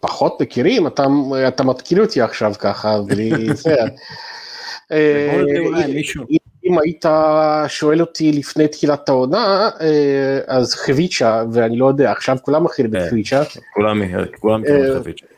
[0.00, 0.86] פחות מכירים?
[0.86, 1.06] אתה,
[1.48, 3.76] אתה מתקיל אותי עכשיו ככה בלי זה.
[6.64, 7.04] אם היית
[7.68, 9.70] שואל אותי לפני תחילת העונה,
[10.46, 13.42] אז חביצ'ה, ואני לא יודע, עכשיו כולם מכירים את חביצ'ה.
[14.40, 15.31] כולם מכירים את חביצ'ה.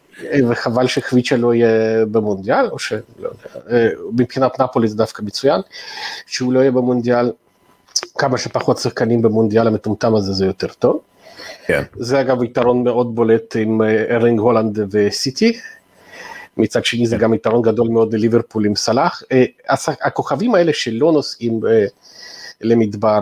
[0.48, 5.60] וחבל שחביצ'ה לא יהיה במונדיאל, או שלא יודע, אה, מבחינת נפולי זה דווקא מצוין,
[6.26, 7.32] שהוא לא יהיה במונדיאל,
[8.18, 11.00] כמה שפחות שחקנים במונדיאל המטומטם הזה זה יותר טוב.
[11.66, 11.82] כן.
[11.96, 15.58] זה אגב יתרון מאוד בולט עם אה, ארלינג הולנד וסיטי.
[16.56, 17.22] מצד שני זה כן.
[17.22, 19.22] גם יתרון גדול מאוד לליברפול עם סלאח.
[19.32, 19.44] אה,
[20.02, 21.60] הכוכבים האלה שלא נוסעים
[22.60, 23.20] למדבר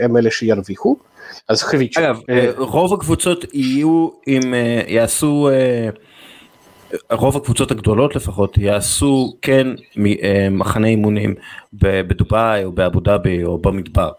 [0.00, 0.96] הם אלה שירוויחו.
[1.48, 1.98] אז חביץ'.
[1.98, 5.88] אגב, אה, רוב הקבוצות יהיו עם, אה, יעשו, אה,
[7.10, 9.66] רוב הקבוצות הגדולות לפחות יעשו כן
[10.50, 11.34] מחנה אימונים
[11.72, 14.10] בדובאי או באבו דאבי או במדבר,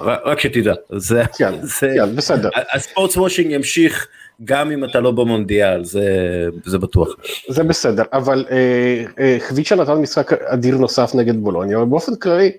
[0.00, 2.48] רק שתדע, זה, כן, זה, כן, בסדר.
[2.72, 4.06] הספורט וושינג ימשיך
[4.44, 6.06] גם אם אתה לא במונדיאל, זה,
[6.64, 7.08] זה בטוח.
[7.48, 8.44] זה בסדר, אבל
[9.38, 12.52] חביצ'ה נתן משחק אדיר נוסף נגד בולוניה, אבל באופן כללי, אה,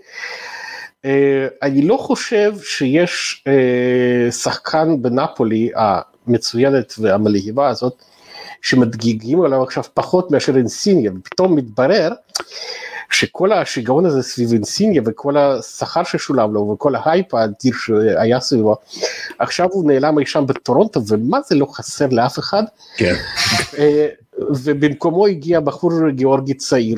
[1.61, 7.93] אני לא חושב שיש אה, שחקן בנפולי המצוינת והמלהיבה הזאת
[8.61, 12.11] שמדגיגים עליו עכשיו פחות מאשר אינסיניה ופתאום מתברר
[13.11, 18.75] שכל השיגעון הזה סביב אינסיניה וכל השכר ששולם לו וכל ההייפ האדיר שהיה סביבו
[19.39, 22.63] עכשיו הוא נעלם אי שם בטורונטו ומה זה לא חסר לאף אחד
[22.97, 23.15] כן.
[23.77, 24.07] אה,
[24.39, 26.97] ובמקומו הגיע בחור גיאורגי צעיר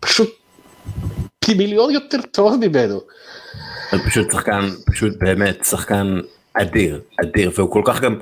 [0.00, 0.30] שפשוט
[1.48, 3.00] פי מיליון יותר טוב ממנו.
[3.92, 6.20] זה פשוט שחקן, פשוט באמת שחקן
[6.54, 8.18] אדיר, אדיר, והוא כל כך גם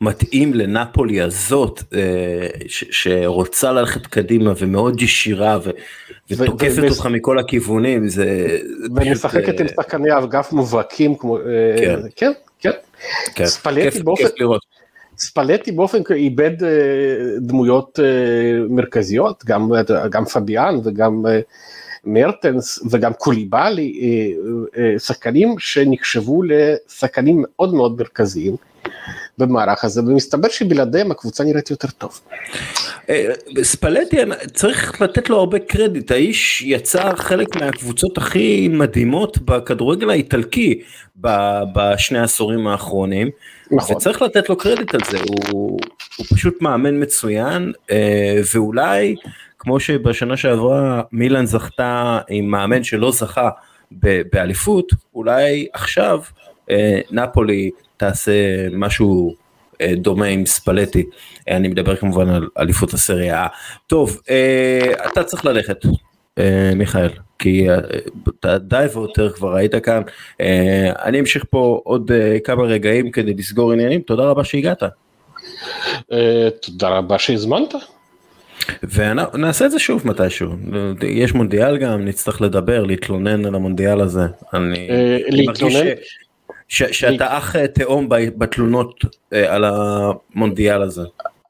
[0.00, 5.58] מתאים לנפולי הזאת, אה, שרוצה ללכת קדימה ומאוד ישירה
[6.30, 8.58] ותוקפת אותך מכל הכיוונים, זה
[8.96, 11.42] ומשחקת עם אה, שחקני אגף מובהקים, כמו, אה,
[11.78, 12.70] כן, כן, כן,
[13.34, 13.46] כן.
[13.46, 14.24] ספלטי באופן...
[15.18, 16.52] ספלטי באופן איבד
[17.40, 17.98] דמויות
[18.68, 19.70] מרכזיות, גם,
[20.10, 21.24] גם פביאן וגם
[22.06, 28.56] מרטנס וגם קוליבאלי, אה, אה, שחקנים שנחשבו לשחקנים מאוד מאוד מרכזיים
[29.38, 32.20] במערך הזה, ומסתבר שבלעדיהם הקבוצה נראית יותר טוב.
[33.10, 33.32] אה,
[33.62, 34.16] ספלטי
[34.54, 40.82] צריך לתת לו הרבה קרדיט, האיש יצר חלק מהקבוצות הכי מדהימות בכדורגל האיטלקי
[41.74, 43.30] בשני העשורים האחרונים,
[43.70, 43.96] נכון.
[43.96, 45.78] וצריך לתת לו קרדיט על זה, הוא,
[46.16, 47.72] הוא פשוט מאמן מצוין,
[48.54, 49.16] ואולי
[49.66, 53.48] כמו שבשנה שעברה מילאן זכתה עם מאמן שלא זכה
[54.32, 56.20] באליפות, אולי עכשיו
[56.70, 58.32] אה, נפולי תעשה
[58.72, 59.34] משהו
[59.80, 61.04] אה, דומה עם ספלטי,
[61.48, 63.46] אה, אני מדבר כמובן על אליפות הסריה.
[63.86, 64.20] טוב,
[65.06, 65.78] אתה צריך ללכת,
[66.76, 67.66] מיכאל, כי
[68.28, 70.02] אתה די ויותר כבר היית כאן,
[71.04, 72.10] אני אמשיך פה עוד
[72.44, 74.82] כמה רגעים כדי לסגור עניינים, תודה רבה שהגעת.
[76.62, 77.74] תודה רבה שהזמנת.
[78.82, 80.50] ונעשה את זה שוב מתישהו,
[81.02, 84.26] יש מונדיאל גם, נצטרך לדבר, להתלונן על המונדיאל הזה.
[84.54, 85.86] אני, אה, להתלונן?
[86.68, 91.02] שאתה אח אה, תהום בתלונות אה, על המונדיאל הזה.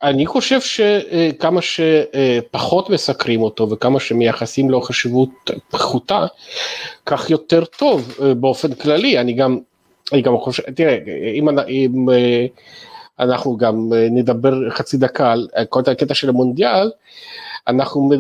[0.02, 6.26] אני חושב שכמה שפחות מסקרים אותו וכמה שמייחסים לו חשיבות פחותה,
[7.06, 9.18] כך יותר טוב באופן כללי.
[9.18, 9.58] אני גם,
[10.12, 10.98] אני גם חושב, תראה,
[11.34, 12.06] אם, אם
[13.20, 16.90] אנחנו גם אה, נדבר חצי דקה על כל הקטע של המונדיאל,
[17.68, 18.18] אנחנו, אה,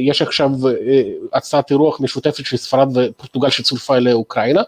[0.00, 1.02] יש עכשיו אה,
[1.32, 4.62] הצעת אירוח משותפת של ספרד ופורטוגל שצורפה לאוקראינה,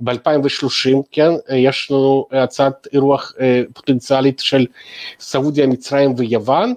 [0.00, 3.32] ב-2030, כן, יש לנו הצעת אירוח
[3.74, 4.66] פוטנציאלית של
[5.20, 6.74] סעודיה, מצרים ויוון,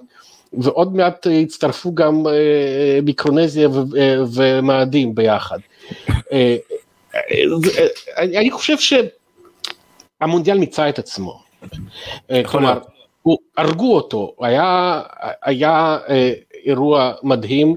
[0.52, 2.26] ועוד מעט יצטרפו גם
[3.02, 3.68] מיקרונזיה
[4.34, 5.58] ומאדים ביחד.
[8.18, 8.94] אני חושב ש...
[10.20, 11.49] המונדיאל מיצה את עצמו.
[12.46, 12.78] כלומר,
[13.22, 15.02] הוא, הרגו אותו, היה,
[15.42, 15.98] היה
[16.64, 17.76] אירוע מדהים,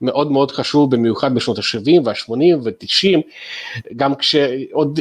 [0.00, 3.20] מאוד מאוד חשוב, במיוחד בשנות ה-70 וה-80 ו-90,
[3.96, 5.00] גם כשעוד,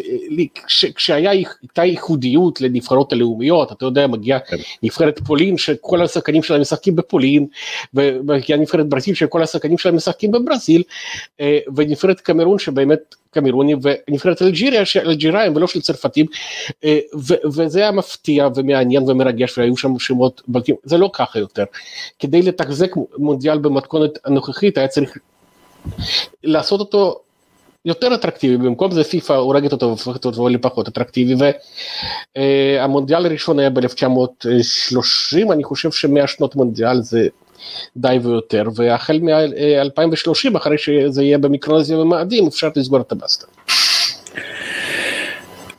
[0.67, 4.57] כש, כשהייתה ייחודיות לנבחרות הלאומיות, אתה יודע, מגיעה כן.
[4.83, 7.47] נבחרת פולין שכל השחקנים שלה משחקים בפולין,
[7.93, 10.83] ומגיעה נבחרת ברזיל שכל השחקנים שלה משחקים בברזיל,
[11.39, 16.25] אה, ונבחרת קמרון שבאמת קמרונים ונבחרת אלג'יריה של אלג'יראים ולא של צרפתים
[16.83, 16.99] אה,
[17.55, 21.63] וזה היה מפתיע ומעניין ומרגש והיו שם שמות בלטים זה לא ככה יותר.
[22.19, 25.17] כדי לתחזק מונדיאל במתכונת הנוכחית היה צריך
[26.43, 27.19] לעשות אותו
[27.85, 28.57] יותר אטרקטיבי.
[28.57, 31.35] במקום זה פיפא הורגת אותו והופכת אותו לפחות אטרקטיבי
[32.35, 37.27] והמונדיאל אה, הראשון היה ב-1930 אני חושב שמאה שנות מונדיאל זה
[37.97, 43.45] די ויותר, והחל מ-2030, אחרי שזה יהיה במיקרונזיה ומאדים, אפשר לסגור את הבסטה.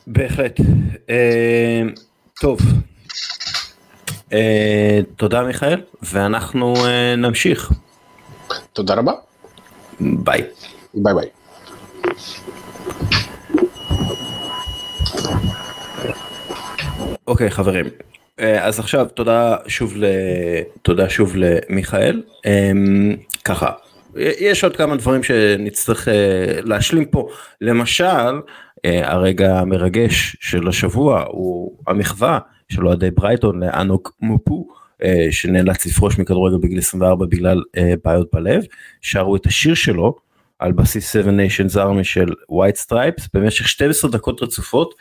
[0.07, 0.59] בהחלט.
[1.09, 1.81] אה,
[2.41, 2.59] טוב.
[4.33, 7.71] אה, תודה מיכאל, ואנחנו אה, נמשיך.
[8.73, 9.11] תודה רבה.
[9.99, 10.41] ביי.
[10.93, 11.27] ביי ביי.
[17.27, 20.05] אוקיי חברים, אה, אז עכשיו תודה שוב ל...
[20.81, 22.23] תודה שוב למיכאל.
[22.45, 23.71] אמ, ככה,
[24.15, 27.29] יש עוד כמה דברים שנצטרך אה, להשלים פה.
[27.61, 28.41] למשל,
[28.85, 34.67] אה, הרגע המרגש של השבוע הוא המחווה של אוהדי ברייטון לאנוק מופו.
[35.31, 37.61] שנאלץ לפרוש מכדורגל בגיל 24 בגלל
[38.03, 38.63] בעיות בלב,
[39.01, 40.15] שרו את השיר שלו
[40.59, 44.93] על בסיס 7 Nations Army של White Stripes במשך 12 דקות רצופות,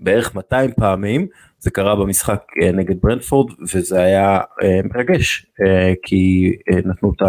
[0.00, 1.26] בערך 200 פעמים,
[1.62, 6.52] זה קרה במשחק אה, נגד ברנדפורד וזה היה אה, מרגש אה, כי
[6.84, 7.22] נתנו את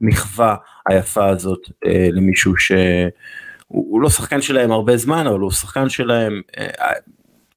[0.00, 0.56] המחווה
[0.88, 1.60] היפה הזאת
[2.12, 6.40] למישהו שהוא לא שחקן שלהם הרבה זמן אבל הוא שחקן שלהם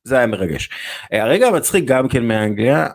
[0.04, 0.70] זה היה מרגש.
[1.12, 2.88] הרגע המצחיק גם כן מאנגליה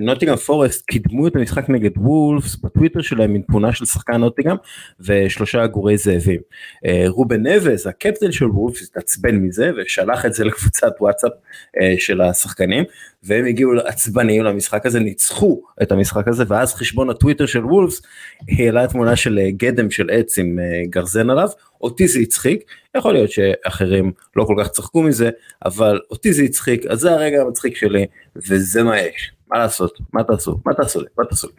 [0.00, 4.56] נוטיגרם פורסט קידמו את המשחק נגד וולפס בטוויטר שלהם עם תמונה של שחקן נוטיגרם
[5.00, 6.40] ושלושה עגורי זאבים.
[6.86, 11.32] אה, רובן נבז הקפטן של וולפס התעצבן מזה ושלח את זה לקבוצת וואטסאפ
[11.80, 12.84] אה, של השחקנים
[13.22, 18.02] והם הגיעו עצבניים למשחק הזה ניצחו את המשחק הזה ואז חשבון הטוויטר של וולפס
[18.48, 21.48] העלה תמונה של אה, גדם של עץ עם גרזן עליו
[21.80, 22.64] אותי זה הצחיק
[22.96, 25.30] יכול להיות שאחרים לא כל כך צחקו מזה
[25.64, 29.32] אבל אותי זה הצחיק אז זה הרגע המצחיק שלי וזה מה יש.
[29.52, 31.54] מה לעשות, מה תעשו, מה תעשו לי, מה תעשו לי.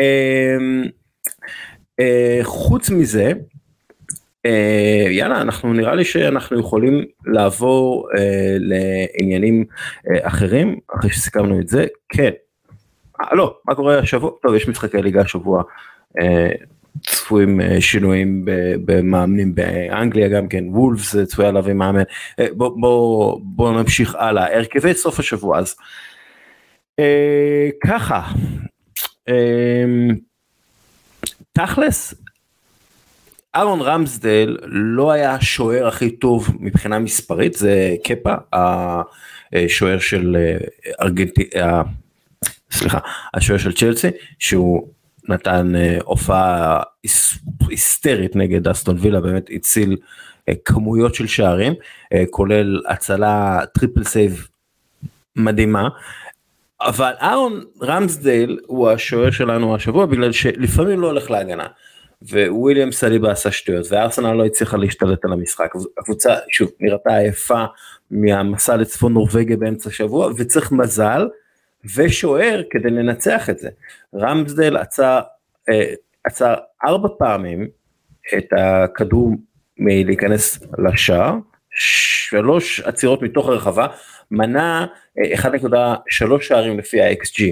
[0.00, 0.84] אמ,
[2.00, 3.32] אה, חוץ מזה,
[4.46, 9.64] אה, יאללה, אנחנו נראה לי שאנחנו יכולים לעבור אה, לעניינים
[10.22, 12.30] אחרים, אחרי שסיכמנו את זה, כן.
[13.32, 14.30] לא, מה קורה השבוע?
[14.42, 15.62] טוב, יש משחקי ליגה השבוע.
[17.06, 18.44] צפויים שינויים
[18.84, 22.02] במאמנים באנגליה גם כן וולפס צפויה להביא מאמן.
[22.52, 24.56] בוא, בוא, בוא נמשיך הלאה.
[24.56, 25.74] הרכבי סוף השבוע אז
[26.98, 28.22] אה, ככה,
[29.28, 29.84] אה,
[31.52, 32.14] תכלס,
[33.56, 38.34] אהרון רמסדל לא היה השוער הכי טוב מבחינה מספרית, זה קפה,
[39.52, 40.56] השוער של אה,
[41.02, 41.82] ארגנטינה,
[42.70, 42.98] סליחה,
[43.34, 44.88] השוער של צ'לסי, שהוא
[45.28, 45.72] נתן
[46.04, 46.82] הופעה
[47.68, 49.96] היסטרית נגד אסטון וילה, באמת הציל
[50.64, 51.74] כמויות של שערים,
[52.30, 54.48] כולל הצלה triple save
[55.36, 55.88] מדהימה.
[56.80, 61.66] אבל אהרון רמסדייל הוא השוער שלנו השבוע בגלל שלפעמים לא הולך להגנה.
[62.48, 65.72] וויליאם סליבה עשה שטויות וארסנל לא הצליחה להשתלט על המשחק.
[65.98, 67.64] הקבוצה שוב נראתה עייפה
[68.10, 71.28] מהמסע לצפון נורבגיה באמצע השבוע וצריך מזל
[71.96, 73.68] ושוער כדי לנצח את זה.
[74.14, 75.20] רמסדייל עצר,
[75.68, 76.54] אה, עצר
[76.84, 77.68] ארבע פעמים
[78.38, 79.30] את הכדור
[79.78, 81.34] מלהיכנס לשער,
[81.70, 83.86] שלוש עצירות מתוך הרחבה,
[84.30, 84.86] מנה
[85.34, 87.42] 1.3 שערים לפי ה-XG.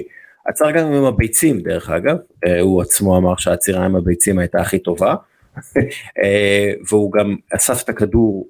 [0.45, 2.17] עצר גם עם הביצים דרך אגב,
[2.47, 5.15] אה, הוא עצמו אמר שהעצירה עם הביצים הייתה הכי טובה,
[6.23, 8.47] אה, והוא גם אסף את הכדור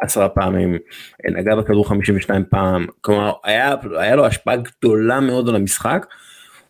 [0.00, 0.78] עשרה פעמים,
[1.30, 6.06] נגע בכדור 52 פעם, כלומר היה, היה לו השפעה גדולה מאוד על המשחק,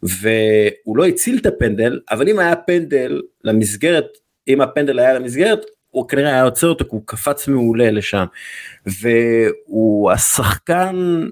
[0.02, 4.06] והוא לא הציל את הפנדל, אבל אם היה פנדל למסגרת,
[4.48, 5.60] אם הפנדל היה למסגרת,
[5.90, 8.24] הוא כנראה היה עוצר אותו, כי הוא קפץ מעולה לשם.
[8.86, 11.26] והוא השחקן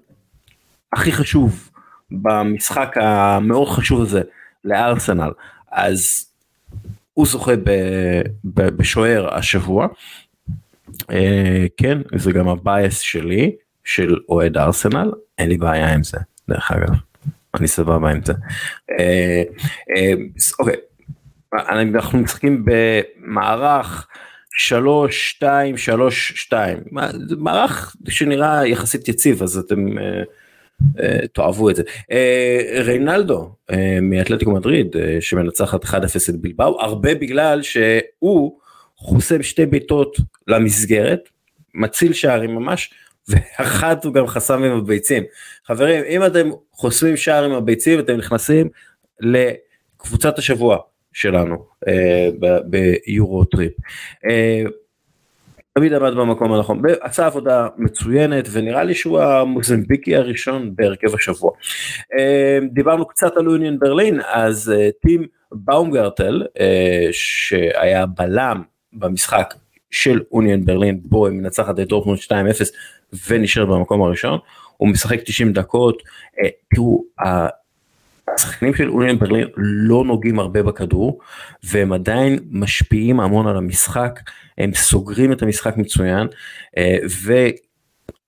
[0.92, 1.70] הכי חשוב
[2.10, 4.22] במשחק המאוד חשוב הזה
[4.64, 5.30] לארסנל.
[5.72, 6.26] אז
[7.14, 7.52] הוא זוכה
[8.44, 9.86] בשוער השבוע.
[11.10, 13.52] אה, כן, זה גם הבייס שלי,
[13.84, 16.94] של אוהד ארסנל, אין לי בעיה עם זה, דרך אגב.
[17.54, 18.32] אני סבבה עם זה.
[18.98, 19.42] אה,
[19.96, 20.12] אה,
[20.58, 20.76] אוקיי,
[21.68, 24.06] אנחנו משחקים במערך
[24.58, 26.78] שלוש, שתיים, שלוש, שתיים.
[27.38, 30.22] מערך שנראה יחסית יציב, אז אתם אה,
[31.00, 31.82] אה, תאהבו את זה.
[32.78, 33.54] ריינלדו
[34.02, 35.94] מאתלטיקו מדריד, שמנצחת 1-0
[36.30, 38.58] את בלבאו, הרבה בגלל שהוא
[38.96, 40.16] חוסם שתי בעיטות
[40.48, 41.28] למסגרת,
[41.74, 42.90] מציל שערים ממש,
[43.28, 45.22] ואחת הוא גם חסם עם הביצים.
[45.66, 48.68] חברים, אם אתם חוסמים שער עם הביצים, אתם נכנסים
[49.20, 50.78] לקבוצת השבוע
[51.12, 52.28] שלנו אה,
[52.64, 53.72] ביורו טריפ.
[54.30, 54.62] אה,
[55.78, 61.50] תמיד עמד במקום הנכון, עשה עבודה מצוינת ונראה לי שהוא המוזמביקי הראשון בהרכב השבוע.
[62.18, 68.62] אה, דיברנו קצת על אוניון ברלין, אז אה, טימו באומגרטל אה, שהיה בלם
[68.98, 69.54] במשחק
[69.90, 72.30] של אוניון ברלין בו היא מנצחת את דורטמונד 2-0
[73.28, 74.38] ונשארת במקום הראשון,
[74.76, 76.02] הוא משחק 90 דקות,
[76.74, 77.04] תראו
[78.34, 81.18] השחקנים של אוניון ברלין לא נוגעים הרבה בכדור
[81.64, 84.20] והם עדיין משפיעים המון על המשחק,
[84.58, 86.26] הם סוגרים את המשחק מצוין
[86.78, 86.98] אה,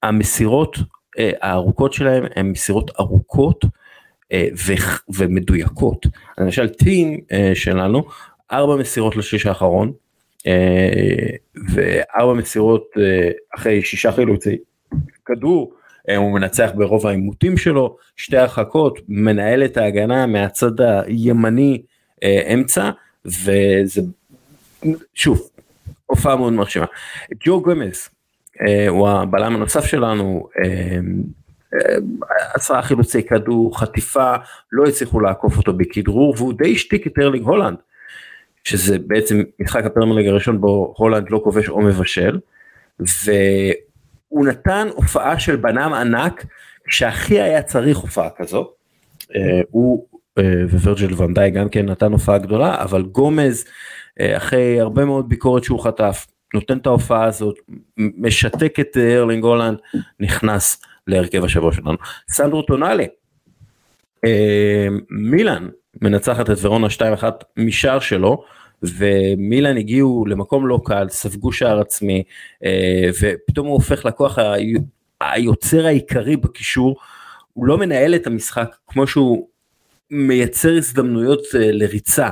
[0.02, 0.78] והמסירות
[1.18, 3.64] אה, הארוכות שלהם הן מסירות ארוכות
[4.32, 4.48] אה,
[5.08, 6.06] ומדויקות.
[6.38, 7.20] למשל טים
[7.54, 8.04] שלנו,
[8.52, 9.92] ארבע מסירות לשליש האחרון
[11.74, 12.90] וארבע מסירות
[13.56, 14.56] אחרי שישה חילוצי
[15.26, 15.72] כדור
[16.08, 21.82] אה, הוא מנצח ברוב העימותים שלו, שתי הרחקות, מנהל את ההגנה מהצד הימני
[22.22, 22.90] אה, אמצע,
[23.24, 24.02] וזה
[25.14, 25.48] שוב,
[26.06, 26.86] הופעה מאוד מרשימה.
[27.44, 28.10] ג'ו גומס
[28.60, 30.48] אה, הוא הבלם הנוסף שלנו,
[32.54, 34.34] עשרה חילוצי כדור, חטיפה,
[34.72, 37.76] לא הצליחו לעקוף אותו בכדרור, והוא די השתיק את ארלינג הולנד,
[38.64, 42.38] שזה בעצם משחק הפרמייליג הראשון בו הולנד לא כובש או מבשל,
[44.28, 46.44] הוא נתן הופעה של בלם ענק
[46.84, 48.70] כשהכי היה צריך הופעה כזו.
[49.36, 50.06] אה, הוא
[50.38, 53.64] אה, וירג'יל ואן דייק גם כן נתן הופעה גדולה אבל גומז
[54.20, 57.58] אה, אחרי הרבה מאוד ביקורת שהוא חטף נותן את ההופעה הזאת
[57.96, 59.78] משתק את ארלינג הולנד
[60.20, 61.96] נכנס להרכב השבוע שלנו.
[62.30, 63.06] סנדרו טונאלי
[65.10, 65.68] מילאן
[66.02, 66.86] מנצחת את ורונה
[67.20, 67.24] 2-1
[67.56, 68.44] משער שלו
[68.82, 72.22] ומילן הגיעו למקום לא קל, ספגו שער עצמי,
[72.64, 74.38] אה, ופתאום הוא הופך לכוח
[75.20, 76.96] היוצר העיקרי בקישור,
[77.52, 79.48] הוא לא מנהל את המשחק כמו שהוא
[80.10, 82.30] מייצר הזדמנויות אה, לריצה,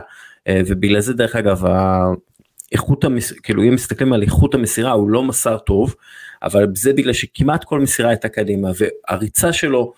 [0.49, 1.65] אה, ובגלל זה דרך אגב,
[2.73, 3.33] איכות המס...
[3.33, 5.95] כאילו אם מסתכלים על איכות המסירה הוא לא מסר טוב,
[6.43, 9.93] אבל זה בגלל שכמעט כל מסירה הייתה קדימה, והריצה שלו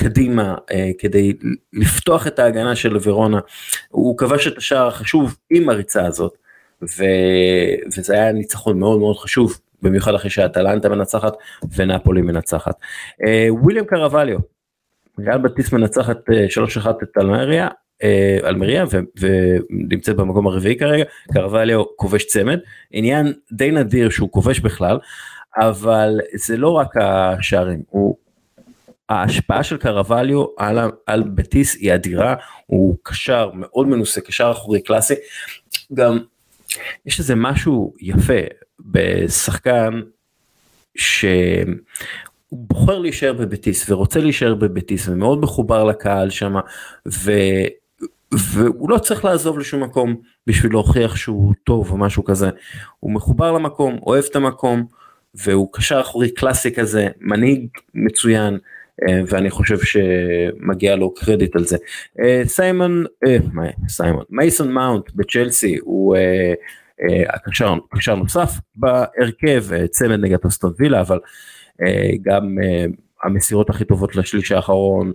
[0.00, 1.32] קדימה אה, כדי
[1.72, 3.40] לפתוח את ההגנה של ורונה.
[3.88, 6.32] הוא כבש את השער החשוב עם הריצה הזאת,
[6.82, 7.04] ו...
[7.96, 11.32] וזה היה ניצחון מאוד מאוד חשוב, במיוחד אחרי שהטלנטה מנצחת
[11.76, 12.74] ונפולי מנצחת.
[13.26, 14.38] אה, וויליאם קרווליו,
[15.18, 17.68] ריאל בטיס מנצחת 3-1 אה, את אלמריה,
[18.44, 18.84] אלמריה
[19.20, 22.58] ונמצאת במקום הרביעי כרגע, קרווליו כובש צמד,
[22.90, 24.98] עניין די נדיר שהוא כובש בכלל,
[25.56, 28.16] אבל זה לא רק השערים, הוא
[29.10, 32.34] ההשפעה של קרווליו על, על בטיס היא אדירה,
[32.66, 35.14] הוא קשר מאוד מנוסה, קשר אחורי קלאסי,
[35.94, 36.18] גם
[37.06, 38.40] יש איזה משהו יפה
[38.80, 40.00] בשחקן
[40.96, 41.66] שהוא
[42.52, 46.54] בוחר להישאר בבטיס ורוצה להישאר בבטיס ומאוד מחובר לקהל שם
[47.08, 47.32] ו...
[48.32, 52.50] והוא לא צריך לעזוב לשום מקום בשביל להוכיח שהוא טוב או משהו כזה,
[53.00, 54.86] הוא מחובר למקום, אוהב את המקום
[55.34, 58.58] והוא קשר אחורי קלאסי כזה, מנהיג מצוין.
[59.08, 61.76] אה, ואני חושב שמגיע לו קרדיט על זה.
[62.20, 63.36] אה, סיימון, אה,
[63.88, 66.16] סיימון, מייסון מאונט בצ'לסי הוא
[67.28, 71.18] הקשר, הקשר נוסף בהרכב, צמד נגד אסטון וילה, אבל
[72.22, 72.56] גם
[73.22, 75.12] המסירות הכי טובות לשליש האחרון,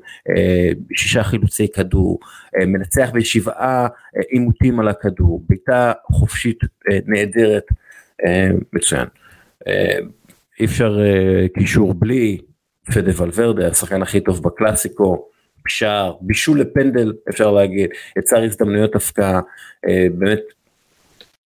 [0.96, 2.20] שישה חילוצי כדור,
[2.68, 3.88] מנצח בשבעה
[4.30, 6.60] עימותים על הכדור, בעיטה חופשית
[7.06, 7.66] נהדרת,
[8.74, 9.08] מצוין.
[10.60, 11.00] אי אפשר
[11.54, 12.38] קישור בלי
[12.94, 15.28] פדה ולוורדה, השחקן הכי טוב בקלאסיקו,
[15.68, 19.42] שער, בישול לפנדל אפשר להגיד, יצר הזדמנויות הפקעה,
[19.88, 20.42] אה, באמת,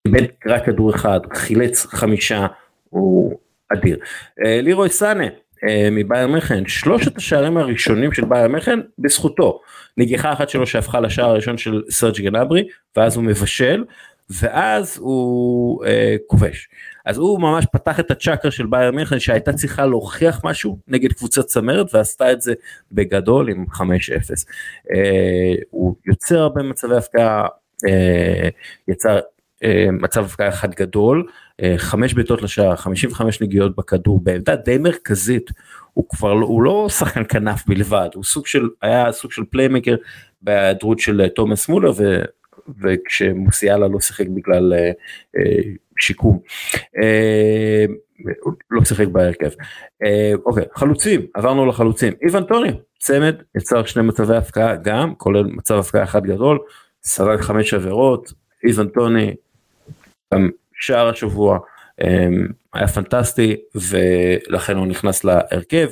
[0.06, 2.46] איבד רק כדור אחד, חילץ חמישה,
[2.90, 3.38] הוא
[3.72, 3.98] אדיר.
[4.44, 5.26] אה, לירוי סאנה
[5.68, 9.60] אה, מבייר מכן, שלושת השערים הראשונים של בייר מכן בזכותו,
[9.96, 13.84] נגיחה אחת שלו שהפכה לשער הראשון של סרג' גנברי, ואז הוא מבשל,
[14.40, 16.68] ואז הוא אה, כובש.
[17.06, 21.46] אז הוא ממש פתח את הצ'קר של בייר מינכן שהייתה צריכה להוכיח משהו נגד קבוצת
[21.46, 22.54] צמרת ועשתה את זה
[22.92, 23.80] בגדול עם 5-0.
[24.92, 27.46] אה, הוא יוצר הרבה מצבי הפקעה,
[27.88, 28.48] אה,
[28.88, 29.20] יצר
[29.64, 31.26] אה, מצב הפקעה אחד גדול,
[31.62, 35.50] אה, חמש בעיטות לשער, 55 נגיעות בכדור בעמדה די מרכזית.
[35.92, 39.96] הוא כבר לא, הוא לא שחקן כנף בלבד, הוא סוג של, היה סוג של פליימקר
[40.42, 41.92] בהיעדרות של תומאס מולר
[42.82, 44.72] וכשמוסיאלה לא שיחק בגלל
[46.00, 46.40] שיקום.
[48.70, 49.50] לא שיחק בהרכב.
[50.46, 52.12] אוקיי, חלוצים, עברנו לחלוצים.
[52.22, 56.58] איוון טוני, צמד, יצר שני מצבי הפקעה גם, כולל מצב הפקעה אחד גדול,
[57.02, 58.32] סרק חמש עבירות,
[58.64, 59.34] איוון טוני,
[60.34, 61.58] גם שער השבוע,
[62.74, 65.88] היה פנטסטי ולכן הוא נכנס להרכב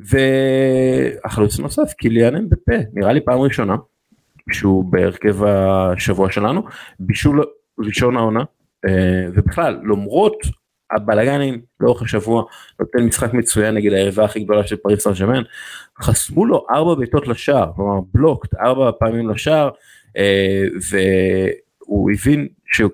[0.00, 3.76] והחלוץ נוסף קיליאן בפה נראה לי פעם ראשונה
[4.52, 6.62] שהוא בהרכב השבוע שלנו
[7.00, 7.44] בישול
[7.78, 8.44] ראשון העונה
[9.34, 10.36] ובכלל למרות
[10.96, 12.44] הבלאגנים לאורך השבוע
[12.80, 15.42] נותן משחק מצוין נגד היריבה הכי גדולה של פריס סן ג'מאן
[16.02, 19.70] חסמו לו ארבע בעיטות לשער כלומר בלוקט ארבע פעמים לשער
[20.90, 22.90] והוא הבין שהוא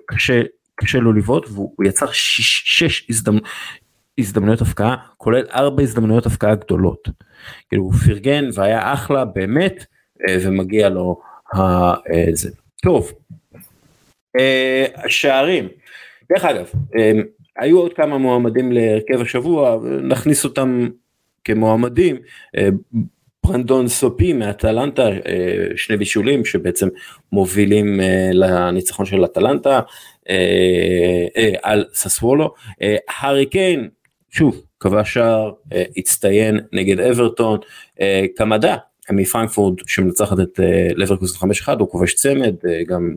[0.75, 3.39] קשה לו לבעוט והוא יצר שש, שש הזדמנ...
[4.17, 7.09] הזדמנויות הפקעה כולל ארבע הזדמנויות הפקעה גדולות.
[7.69, 9.85] כאילו הוא פרגן והיה אחלה באמת
[10.29, 11.21] ומגיע לו
[12.33, 12.49] זה.
[12.83, 13.11] טוב,
[15.05, 15.67] השערים,
[16.31, 16.71] דרך אגב
[17.59, 20.89] היו עוד כמה מועמדים להרכב השבוע נכניס אותם
[21.43, 22.17] כמועמדים
[23.45, 25.09] ברנדון סופי מאטלנטה
[25.75, 26.87] שני בישולים שבעצם
[27.31, 27.99] מובילים
[28.33, 29.79] לניצחון של אטלנטה
[31.63, 32.53] על ססוולו.
[33.09, 33.89] הארי קיין
[34.29, 35.51] שוב קבע שער
[35.97, 37.59] הצטיין נגד אברטון
[38.35, 38.77] קמדה
[39.15, 40.59] מפרנקפורט שמנצחת את
[40.95, 41.45] לברקוסט 5-1
[41.79, 42.55] הוא כובש צמד
[42.87, 43.15] גם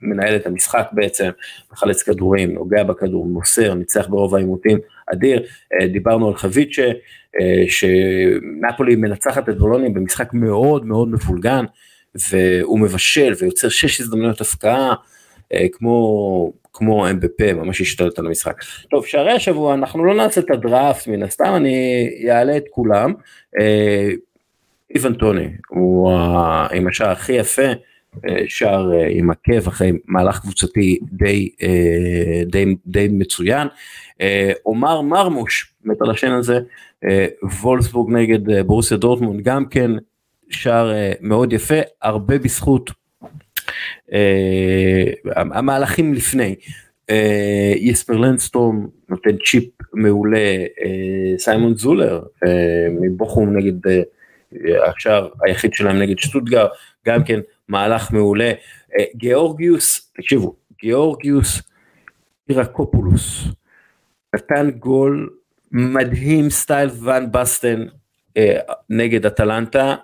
[0.00, 1.30] מנהל את המשחק בעצם
[1.72, 4.78] מחלץ כדורים נוגע בכדור מוסר ניצח ברוב העימותים
[5.12, 5.42] אדיר
[5.92, 6.90] דיברנו על חביצ'ה
[7.68, 11.64] שנפולי מנצחת את בולוניה במשחק מאוד מאוד מפולגן
[12.30, 14.94] והוא מבשל ויוצר שש הזדמנויות הפקעה
[15.72, 18.62] כמו כמו אמבפה ממש השתלט על המשחק.
[18.90, 23.12] טוב שערי השבוע אנחנו לא נעשה את הדראפט מן הסתם אני אעלה את כולם.
[24.94, 26.12] איוון טוני הוא
[26.72, 27.62] עם השער הכי יפה
[28.48, 31.48] שער עם עקב אחרי מהלך קבוצתי די
[32.46, 33.68] די די מצוין.
[34.62, 36.60] עומר מרמוש מת על השן הזה
[37.62, 39.90] וולסבורג נגד בורסיה דורטמונד גם כן
[40.50, 42.90] שער מאוד יפה הרבה בזכות
[45.34, 46.54] המהלכים לפני
[47.76, 49.64] יספר לנדסטורם נותן צ'יפ
[49.94, 50.56] מעולה
[51.38, 52.22] סיימון זולר
[53.00, 53.92] מבוכום נגד
[54.86, 56.66] עכשיו היחיד שלהם נגד שטוטגר
[57.06, 58.52] גם כן מהלך מעולה.
[59.14, 61.62] גיאורגיוס תקשיבו גיאורגיוס
[62.48, 63.44] אירקופולוס
[64.34, 65.30] נתן גול
[65.72, 67.86] מדהים סטייל ואן בסטן
[68.90, 69.94] נגד אטלנטה.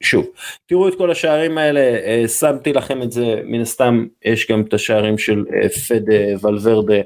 [0.00, 0.26] שוב
[0.66, 5.18] תראו את כל השערים האלה שמתי לכם את זה מן הסתם יש גם את השערים
[5.18, 5.44] של
[5.88, 6.12] פד
[6.44, 7.00] ולוורדה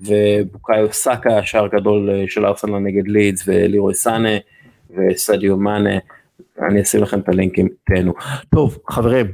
[0.00, 4.36] ובוקאיו סאקה שער גדול של ארסנל נגד לידס ולירוי סאנה
[4.90, 5.98] וסדיו מאנה
[6.68, 8.14] אני אשים לכם את הלינקים תהנו.
[8.54, 9.26] טוב חברים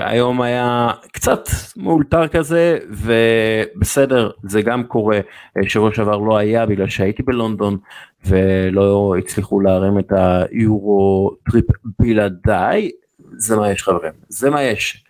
[0.00, 1.40] היום היה קצת
[1.76, 5.20] מאולתר כזה ובסדר זה גם קורה.
[5.66, 7.78] שבוע שעבר לא היה בגלל שהייתי בלונדון
[8.24, 11.64] ולא הצליחו להרים את היורוטריפ
[11.98, 12.90] בלעדיי.
[13.36, 15.04] זה מה יש חברים זה מה יש.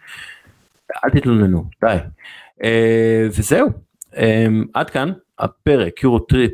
[1.04, 1.96] אל תתלוננו די.
[3.26, 3.68] וזהו.
[4.74, 6.52] עד כאן הפרק יורוטריפ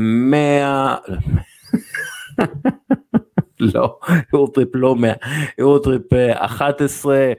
[0.00, 0.96] 100...
[3.60, 3.98] לא,
[4.32, 5.12] יורטריפ לא 100,
[5.58, 7.32] יורטריפ 11.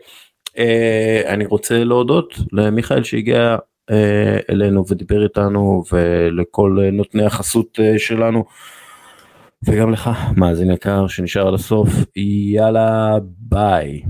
[0.57, 3.57] אה, אני רוצה להודות למיכאל שהגיע
[3.91, 8.45] אה, אלינו ודיבר איתנו ולכל נותני החסות אה, שלנו.
[9.64, 14.01] וגם לך, מאזין יקר שנשאר עד הסוף, יאללה ביי.